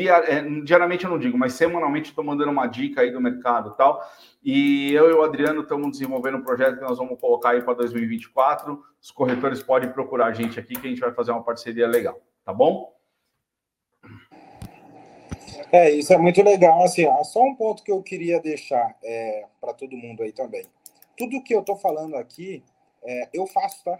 [0.09, 3.77] é, diariamente eu não digo, mas semanalmente estou mandando uma dica aí do mercado e
[3.77, 4.01] tal.
[4.43, 7.75] E eu e o Adriano estamos desenvolvendo um projeto que nós vamos colocar aí para
[7.75, 8.83] 2024.
[9.01, 12.21] Os corretores podem procurar a gente aqui que a gente vai fazer uma parceria legal,
[12.45, 12.93] tá bom?
[15.73, 16.85] É, isso é muito legal.
[16.85, 20.65] Assim, só um ponto que eu queria deixar é, para todo mundo aí também.
[21.17, 22.63] Tudo que eu estou falando aqui,
[23.03, 23.99] é, eu faço, tá?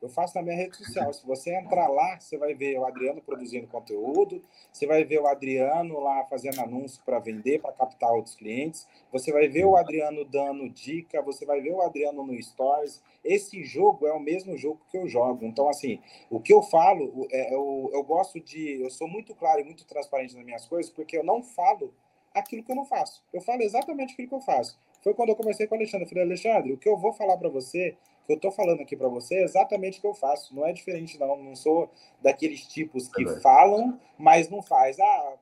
[0.00, 1.12] Eu faço na minha rede social.
[1.12, 4.42] Se você entrar lá, você vai ver o Adriano produzindo conteúdo,
[4.72, 9.32] você vai ver o Adriano lá fazendo anúncio para vender, para captar outros clientes, você
[9.32, 13.02] vai ver o Adriano dando dica, você vai ver o Adriano no Stories.
[13.24, 15.44] Esse jogo é o mesmo jogo que eu jogo.
[15.44, 18.80] Então, assim, o que eu falo, é, eu, eu gosto de.
[18.80, 21.92] Eu sou muito claro e muito transparente nas minhas coisas, porque eu não falo
[22.32, 23.24] aquilo que eu não faço.
[23.32, 24.78] Eu falo exatamente aquilo que eu faço.
[25.02, 26.04] Foi quando eu comecei com o Alexandre.
[26.04, 27.96] Eu falei, Alexandre, o que eu vou falar para você
[28.28, 30.54] que eu estou falando aqui para você é exatamente o que eu faço.
[30.54, 31.42] Não é diferente, não.
[31.42, 35.00] Não sou daqueles tipos que é falam, mas não faz.
[35.00, 35.34] Ah,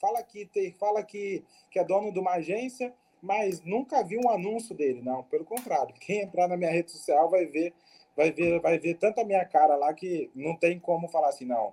[0.00, 4.28] fala que tem, fala que, que é dono de uma agência, mas nunca vi um
[4.28, 5.00] anúncio dele.
[5.00, 5.94] Não, pelo contrário.
[5.94, 7.72] Quem entrar na minha rede social vai ver,
[8.16, 11.72] vai ver, vai ver tanta minha cara lá que não tem como falar assim, não.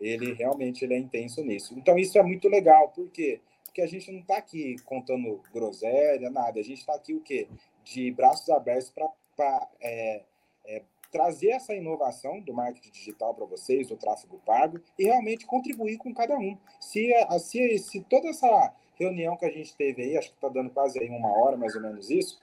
[0.00, 1.74] Ele realmente ele é intenso nisso.
[1.76, 3.42] Então isso é muito legal, por quê?
[3.62, 6.58] Porque a gente não está aqui contando groselha, nada.
[6.58, 7.46] A gente está aqui o quê?
[7.84, 9.06] De braços abertos para
[9.38, 10.24] para é,
[10.66, 10.82] é,
[11.12, 16.12] trazer essa inovação do marketing digital para vocês, do tráfego pago, e realmente contribuir com
[16.12, 16.58] cada um.
[16.80, 17.08] Se,
[17.38, 20.98] se, se toda essa reunião que a gente teve aí, acho que está dando quase
[20.98, 22.40] aí uma hora, mais ou menos isso,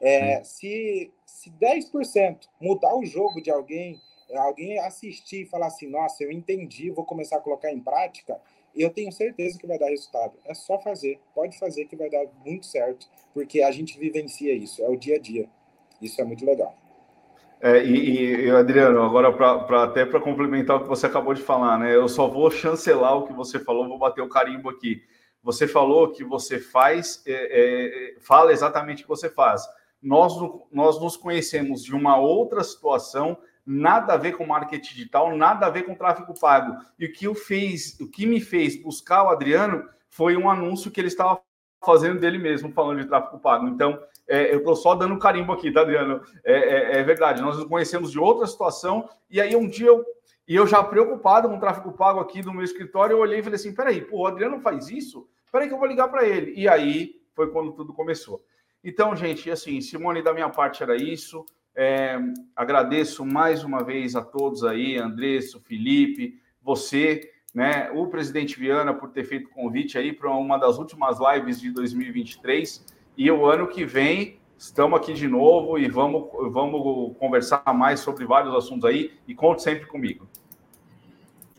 [0.00, 4.00] é, se, se 10% mudar o jogo de alguém,
[4.36, 8.40] alguém assistir e falar assim, nossa, eu entendi, vou começar a colocar em prática,
[8.74, 10.38] eu tenho certeza que vai dar resultado.
[10.44, 14.82] É só fazer, pode fazer que vai dar muito certo, porque a gente vivencia isso,
[14.82, 15.48] é o dia a dia.
[16.00, 16.76] Isso é muito legal.
[17.60, 21.78] É, e, e, Adriano, agora pra, até para complementar o que você acabou de falar,
[21.78, 21.94] né?
[21.94, 25.02] Eu só vou chancelar o que você falou, vou bater o carimbo aqui.
[25.42, 29.62] Você falou que você faz, é, é, fala exatamente o que você faz.
[30.02, 30.34] Nós,
[30.70, 35.70] nós nos conhecemos de uma outra situação, nada a ver com marketing digital, nada a
[35.70, 36.76] ver com tráfego pago.
[36.98, 40.90] E o que, o fez, o que me fez buscar o Adriano foi um anúncio
[40.90, 41.40] que ele estava
[41.84, 43.66] fazendo dele mesmo, falando de tráfego pago.
[43.68, 43.98] Então,
[44.28, 46.20] é, eu estou só dando carimbo aqui, tá, Adriano?
[46.44, 50.04] É, é, é, verdade, nós nos conhecemos de outra situação, e aí um dia eu,
[50.48, 53.42] e eu já preocupado com o tráfego pago aqui do meu escritório, eu olhei e
[53.42, 55.28] falei assim: peraí, pô, o Adriano faz isso?
[55.50, 56.52] Peraí que eu vou ligar para ele.
[56.56, 58.44] E aí foi quando tudo começou.
[58.82, 61.44] Então, gente, assim, Simone, da minha parte era isso.
[61.74, 62.18] É,
[62.54, 69.10] agradeço mais uma vez a todos aí, Andresso, Felipe, você, né, o presidente Viana por
[69.10, 72.95] ter feito convite aí para uma das últimas lives de 2023.
[73.16, 78.24] E o ano que vem estamos aqui de novo e vamos, vamos conversar mais sobre
[78.24, 79.12] vários assuntos aí.
[79.26, 80.28] E conte sempre comigo.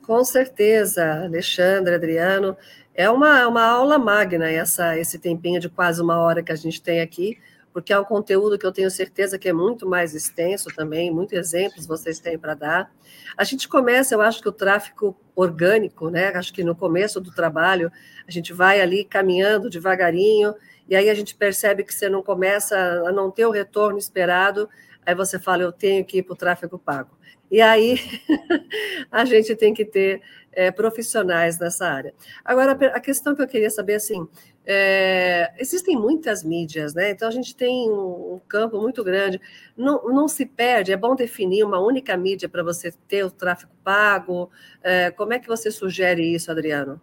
[0.05, 2.55] Com certeza, Alexandre, Adriano.
[2.93, 6.81] É uma, uma aula magna essa, esse tempinho de quase uma hora que a gente
[6.81, 7.37] tem aqui,
[7.71, 11.37] porque é um conteúdo que eu tenho certeza que é muito mais extenso também, muitos
[11.37, 12.91] exemplos vocês têm para dar.
[13.37, 16.29] A gente começa, eu acho que o tráfico orgânico, né?
[16.29, 17.91] Acho que no começo do trabalho
[18.27, 20.55] a gente vai ali caminhando devagarinho,
[20.89, 24.69] e aí a gente percebe que você não começa a não ter o retorno esperado,
[25.05, 27.17] aí você fala, eu tenho que ir para o tráfego pago.
[27.49, 27.97] E aí
[29.11, 30.21] a gente tem que ter
[30.51, 32.13] é, profissionais nessa área.
[32.43, 34.27] Agora, a questão que eu queria saber, assim,
[34.65, 37.11] é, existem muitas mídias, né?
[37.11, 39.39] Então a gente tem um, campo muito grande.
[39.77, 43.71] Não, não se perde, é bom definir uma única mídia para você ter o tráfego
[43.83, 44.51] pago.
[44.83, 46.99] É, como é que você sugere isso, Adriano?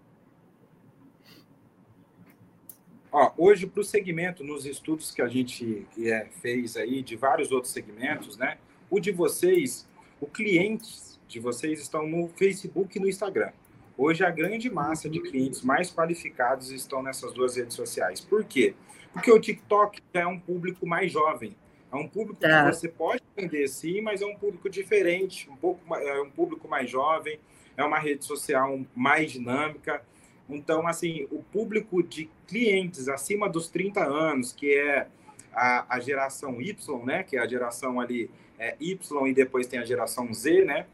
[3.17, 7.53] Ó, hoje, para o segmento, nos estudos que a gente é, fez aí, de vários
[7.53, 8.59] outros segmentos, né?
[8.91, 9.89] O de vocês,
[10.21, 13.53] o cliente de vocês estão no Facebook e no Instagram.
[13.97, 18.21] Hoje, a grande massa de clientes mais qualificados estão nessas duas redes sociais.
[18.21, 18.75] Por quê?
[19.13, 21.55] Porque o TikTok é um público mais jovem.
[21.93, 22.65] É um público tá.
[22.65, 26.67] que você pode entender sim, mas é um público diferente, um pouco é um público
[26.67, 27.39] mais jovem,
[27.77, 30.03] é uma rede social mais dinâmica.
[30.49, 35.07] Então, assim, o público de clientes acima dos 30 anos, que é
[35.53, 39.79] a, a geração Y, né, que é a geração ali é, Y e depois tem
[39.79, 40.87] a geração Z, né,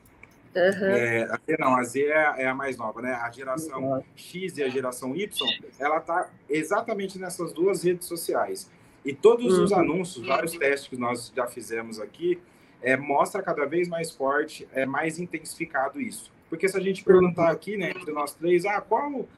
[0.54, 0.86] Uhum.
[0.86, 3.12] É, a Z não, a Z é, é, a mais nova, né?
[3.12, 4.02] A geração uhum.
[4.16, 5.28] X e a geração Y,
[5.78, 8.70] ela está exatamente nessas duas redes sociais.
[9.04, 9.64] E todos uhum.
[9.64, 12.40] os anúncios, vários testes que nós já fizemos aqui,
[12.82, 16.32] é, mostra cada vez mais forte, é mais intensificado isso.
[16.48, 19.28] Porque se a gente perguntar aqui, né, entre nós três, ah, qual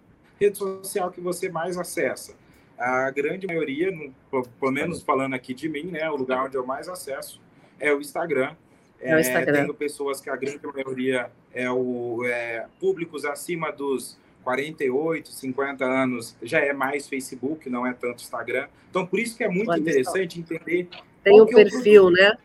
[0.43, 2.35] rede social que você mais acessa?
[2.79, 3.93] A grande maioria,
[4.31, 7.41] pelo menos falando aqui de mim, né, o lugar onde eu mais acesso
[7.79, 8.57] é o Instagram.
[9.01, 15.29] É, é tendo pessoas que a grande maioria é o é, públicos acima dos 48,
[15.29, 18.69] 50 anos já é mais Facebook, não é tanto Instagram.
[18.91, 20.89] Então, por isso que é muito Olha interessante entender.
[21.23, 22.39] Tem o perfil, é o né?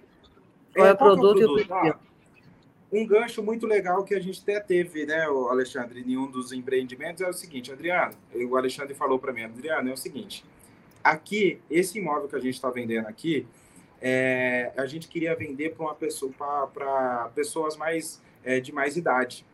[0.73, 1.93] Qual é, é o produto, é o produto e o perfil.
[1.93, 2.06] Ah,
[2.91, 7.21] um gancho muito legal que a gente até teve, né, Alexandre, em um dos empreendimentos
[7.21, 10.45] é o seguinte, Adriano, o Alexandre falou para mim, Adriano, é o seguinte,
[11.03, 13.45] aqui, esse imóvel que a gente está vendendo aqui,
[14.01, 16.31] é, a gente queria vender para uma pessoa
[16.73, 19.45] para pessoas mais é, de mais idade.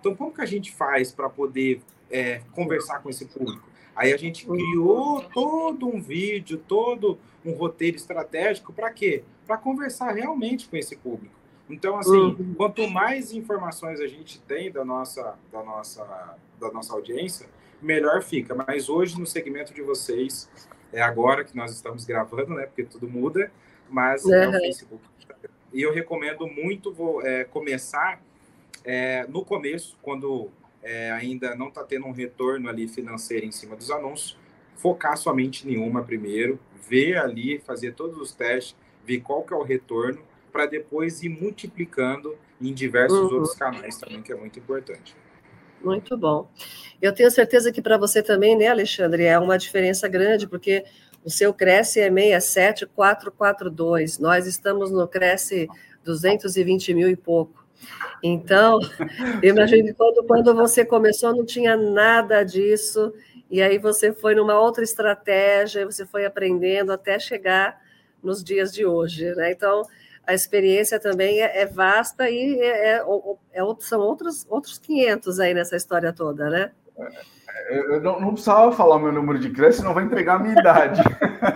[0.00, 3.68] Então, como que a gente faz para poder é, conversar com esse público?
[3.94, 9.22] Aí a gente criou todo um vídeo, todo um roteiro estratégico para quê?
[9.46, 11.39] Para conversar realmente com esse público.
[11.70, 12.54] Então, assim, uhum.
[12.56, 17.46] quanto mais informações a gente tem da nossa, da nossa, da nossa audiência,
[17.80, 18.54] melhor fica.
[18.54, 20.48] Mas hoje, no segmento de vocês,
[20.92, 22.66] é agora que nós estamos gravando, né?
[22.66, 23.50] Porque tudo muda
[23.90, 24.34] mas uhum.
[24.34, 25.04] é o Facebook.
[25.72, 28.20] E eu recomendo muito vou, é, começar
[28.84, 30.48] é, no começo, quando
[30.82, 34.38] é, ainda não está tendo um retorno ali financeiro em cima dos anúncios,
[34.76, 36.58] focar somente em uma primeiro,
[36.88, 41.28] ver ali, fazer todos os testes, ver qual que é o retorno, para depois ir
[41.28, 43.36] multiplicando em diversos uhum.
[43.36, 45.14] outros canais também, que é muito importante.
[45.82, 46.48] Muito bom.
[47.00, 50.84] Eu tenho certeza que para você também, né, Alexandre, é uma diferença grande, porque
[51.24, 54.18] o seu Cresce é 67442.
[54.18, 55.68] Nós estamos no Cresce
[56.04, 57.64] 220 mil e pouco.
[58.22, 58.78] Então,
[59.42, 63.14] eu imagino que quando, quando você começou não tinha nada disso,
[63.50, 67.80] e aí você foi numa outra estratégia, você foi aprendendo até chegar
[68.22, 69.50] nos dias de hoje, né?
[69.50, 69.82] Então,
[70.26, 73.04] a experiência também é, é vasta e é, é,
[73.52, 76.70] é, são outros, outros 500 aí nessa história toda, né?
[77.68, 80.58] Eu não, não precisava falar o meu número de crédito, senão vai entregar a minha
[80.58, 81.00] idade.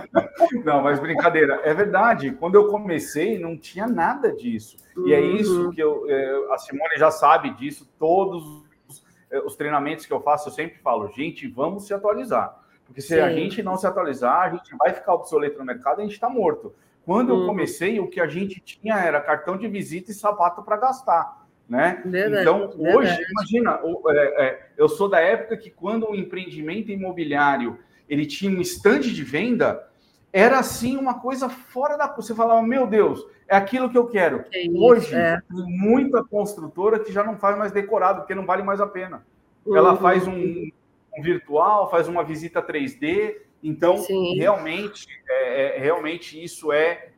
[0.64, 1.60] não, mas brincadeira.
[1.64, 2.32] É verdade.
[2.32, 4.76] Quando eu comecei, não tinha nada disso.
[5.06, 5.70] E é isso uhum.
[5.70, 7.88] que eu, é, a Simone já sabe disso.
[7.98, 8.44] Todos
[8.88, 12.60] os, é, os treinamentos que eu faço, eu sempre falo, gente, vamos se atualizar.
[12.86, 13.20] Porque se Sim.
[13.20, 16.14] a gente não se atualizar, a gente vai ficar obsoleto no mercado e a gente
[16.14, 16.74] está morto.
[17.04, 17.46] Quando eu uhum.
[17.46, 21.44] comecei, o que a gente tinha era cartão de visita e sapato para gastar.
[21.68, 22.02] Né?
[22.04, 23.26] Verdade, então, hoje, verdade.
[23.30, 27.78] imagina, é, é, eu sou da época que quando o empreendimento imobiliário
[28.08, 29.88] ele tinha um estande de venda,
[30.32, 32.06] era assim uma coisa fora da.
[32.14, 34.44] Você falava, meu Deus, é aquilo que eu quero.
[34.52, 35.40] É isso, Hoje, é.
[35.48, 39.24] tem muita construtora que já não faz mais decorado, porque não vale mais a pena.
[39.64, 39.76] Uhum.
[39.76, 43.36] Ela faz um, um, virtual, faz uma visita 3D.
[43.64, 44.36] Então, Sim.
[44.36, 47.08] realmente, é, é, realmente isso é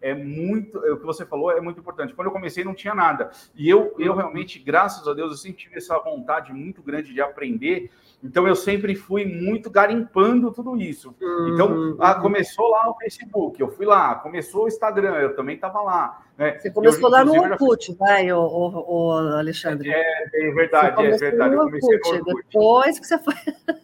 [0.00, 2.14] é muito, é, o que você falou é muito importante.
[2.14, 3.30] Quando eu comecei não tinha nada.
[3.56, 7.20] E eu, eu realmente, graças a Deus, eu sempre tive essa vontade muito grande de
[7.20, 7.90] aprender.
[8.22, 11.14] Então eu sempre fui muito garimpando tudo isso.
[11.52, 11.96] Então, uhum.
[11.98, 16.22] ah, começou lá no Facebook, eu fui lá, começou o Instagram, eu também estava lá.
[16.38, 16.58] Né?
[16.58, 19.90] Você começou eu, lá no Orkut, vai, o, o, o, Alexandre.
[19.90, 21.54] É, é verdade, é verdade.
[21.54, 22.44] eu comecei no Orkut.
[22.44, 23.34] Depois que você foi.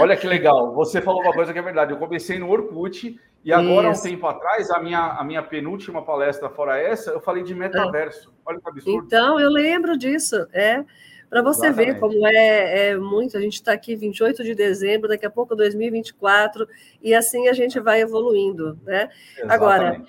[0.00, 1.92] Olha que legal, você falou uma coisa que é verdade.
[1.92, 4.00] Eu comecei no Orkut e agora, Isso.
[4.00, 8.32] um tempo atrás, a minha, a minha penúltima palestra fora essa, eu falei de metaverso.
[8.44, 9.06] Olha que absurdo.
[9.06, 10.46] Então, eu lembro disso.
[10.52, 10.84] É
[11.30, 11.92] para você Exatamente.
[11.92, 13.38] ver como é, é muito.
[13.38, 16.68] A gente está aqui 28 de dezembro, daqui a pouco 2024,
[17.00, 18.76] e assim a gente vai evoluindo.
[18.84, 19.08] Né?
[19.48, 20.02] Agora,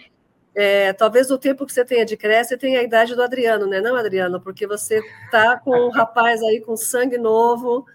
[0.55, 3.68] é, talvez o tempo que você tenha de crescer, você tenha a idade do Adriano,
[3.68, 3.80] né?
[3.80, 7.86] Não, Adriano, porque você está com um rapaz aí com sangue novo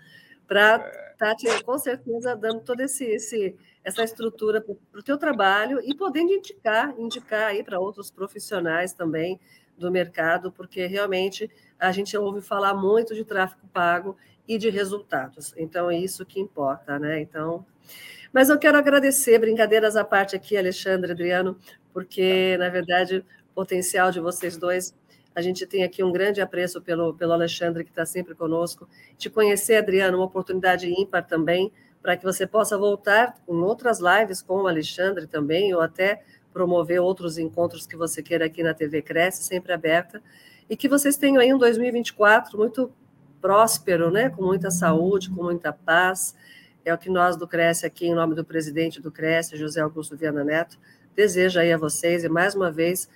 [0.47, 0.89] para
[1.19, 6.33] tá com certeza dando todo esse, esse essa estrutura para o teu trabalho e podendo
[6.33, 9.39] indicar, indicar aí para outros profissionais também
[9.79, 11.49] do mercado, porque realmente
[11.79, 14.17] a gente ouve falar muito de tráfego pago
[14.49, 15.55] e de resultados.
[15.57, 17.21] Então é isso que importa, né?
[17.21, 17.65] Então,
[18.33, 21.57] mas eu quero agradecer, brincadeiras à parte aqui, Alexandre, Adriano,
[21.93, 24.95] porque na verdade o potencial de vocês dois
[25.37, 28.89] a gente tem aqui um grande apreço pelo, pelo Alexandre, que está sempre conosco.
[29.19, 31.71] Te conhecer, Adriano, uma oportunidade ímpar também
[32.01, 36.23] para que você possa voltar com outras lives com o Alexandre também, ou até
[36.55, 40.23] promover outros encontros que você queira aqui na TV Cresce, sempre aberta,
[40.71, 42.91] e que vocês tenham aí um 2024 muito
[43.39, 46.35] próspero, né, com muita saúde, com muita paz.
[46.83, 50.17] É o que nós do Cresce aqui, em nome do presidente do Cresce, José Augusto
[50.17, 50.79] Viana Neto,
[51.15, 53.07] deseja aí a vocês, e mais uma vez,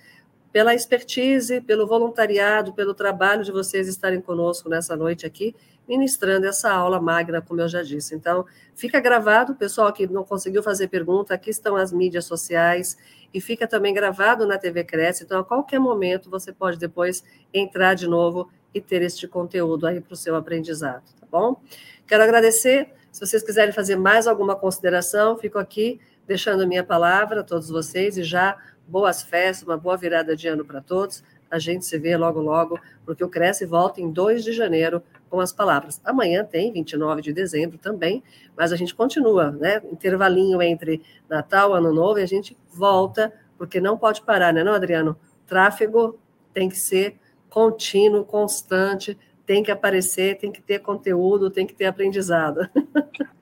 [0.51, 5.55] pela expertise, pelo voluntariado, pelo trabalho de vocês estarem conosco nessa noite aqui,
[5.87, 8.13] ministrando essa aula magna, como eu já disse.
[8.15, 8.45] Então,
[8.75, 12.97] fica gravado, pessoal que não conseguiu fazer pergunta, aqui estão as mídias sociais
[13.33, 15.23] e fica também gravado na TV Cresce.
[15.23, 17.23] Então, a qualquer momento você pode depois
[17.53, 21.61] entrar de novo e ter este conteúdo aí para o seu aprendizado, tá bom?
[22.07, 22.89] Quero agradecer.
[23.11, 25.99] Se vocês quiserem fazer mais alguma consideração, fico aqui
[26.31, 28.57] deixando a minha palavra a todos vocês e já
[28.87, 31.21] boas festas, uma boa virada de ano para todos.
[31.49, 35.41] A gente se vê logo, logo, porque o Cresce volta em 2 de janeiro com
[35.41, 35.99] as palavras.
[36.05, 38.23] Amanhã tem 29 de dezembro também,
[38.55, 39.81] mas a gente continua, né?
[39.91, 44.71] Intervalinho entre Natal, Ano Novo, e a gente volta, porque não pode parar, né, não,
[44.71, 45.17] Adriano?
[45.45, 46.17] Tráfego
[46.53, 47.19] tem que ser
[47.49, 52.61] contínuo, constante, tem que aparecer, tem que ter conteúdo, tem que ter aprendizado.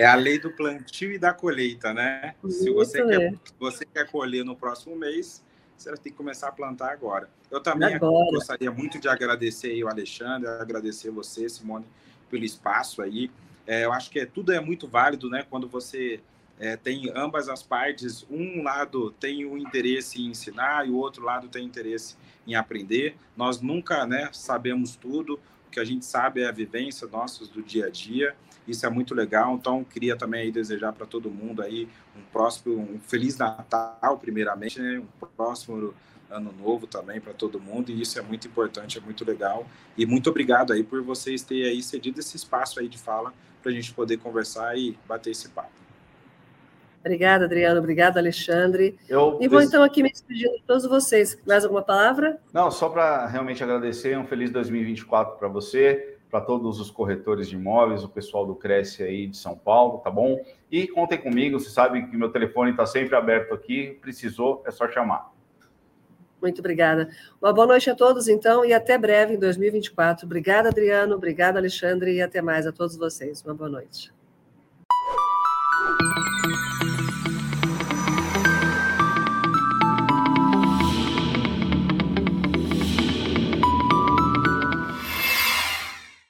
[0.00, 2.34] É a lei do plantio e da colheita, né?
[2.48, 5.44] Se você, quer, você quer colher no próximo mês,
[5.76, 7.28] você tem que começar a plantar agora.
[7.50, 8.30] Eu também agora.
[8.30, 11.84] gostaria muito de agradecer o Alexandre, agradecer você, Simone,
[12.30, 13.30] pelo espaço aí.
[13.66, 15.44] É, eu acho que é, tudo é muito válido, né?
[15.50, 16.20] Quando você
[16.58, 21.22] é, tem ambas as partes, um lado tem o interesse em ensinar e o outro
[21.22, 23.16] lado tem interesse em aprender.
[23.36, 27.62] Nós nunca né, sabemos tudo, o que a gente sabe é a vivência nossa do
[27.62, 28.34] dia a dia.
[28.66, 29.54] Isso é muito legal.
[29.54, 34.80] Então, queria também aí desejar para todo mundo aí um próximo, um feliz Natal, primeiramente,
[34.80, 34.98] né?
[34.98, 35.94] Um próximo
[36.30, 37.90] ano novo também para todo mundo.
[37.90, 39.66] E isso é muito importante, é muito legal.
[39.96, 43.32] E muito obrigado aí por vocês terem aí cedido esse espaço aí de fala
[43.62, 45.80] para a gente poder conversar e bater esse papo.
[47.00, 47.78] Obrigada, Adriano.
[47.78, 48.98] Obrigado, Alexandre.
[49.08, 51.38] Eu e vou então aqui me despedindo de todos vocês.
[51.46, 52.38] Mais alguma palavra?
[52.52, 54.18] Não, só para realmente agradecer.
[54.18, 59.02] Um feliz 2024 para você para todos os corretores de imóveis, o pessoal do Cresce
[59.02, 60.40] aí de São Paulo, tá bom?
[60.70, 64.88] E contem comigo, você sabe que meu telefone está sempre aberto aqui, precisou, é só
[64.88, 65.32] chamar.
[66.40, 67.10] Muito obrigada.
[67.42, 70.24] Uma boa noite a todos, então, e até breve em 2024.
[70.24, 73.42] Obrigada, Adriano, obrigada, Alexandre, e até mais a todos vocês.
[73.44, 74.10] Uma boa noite.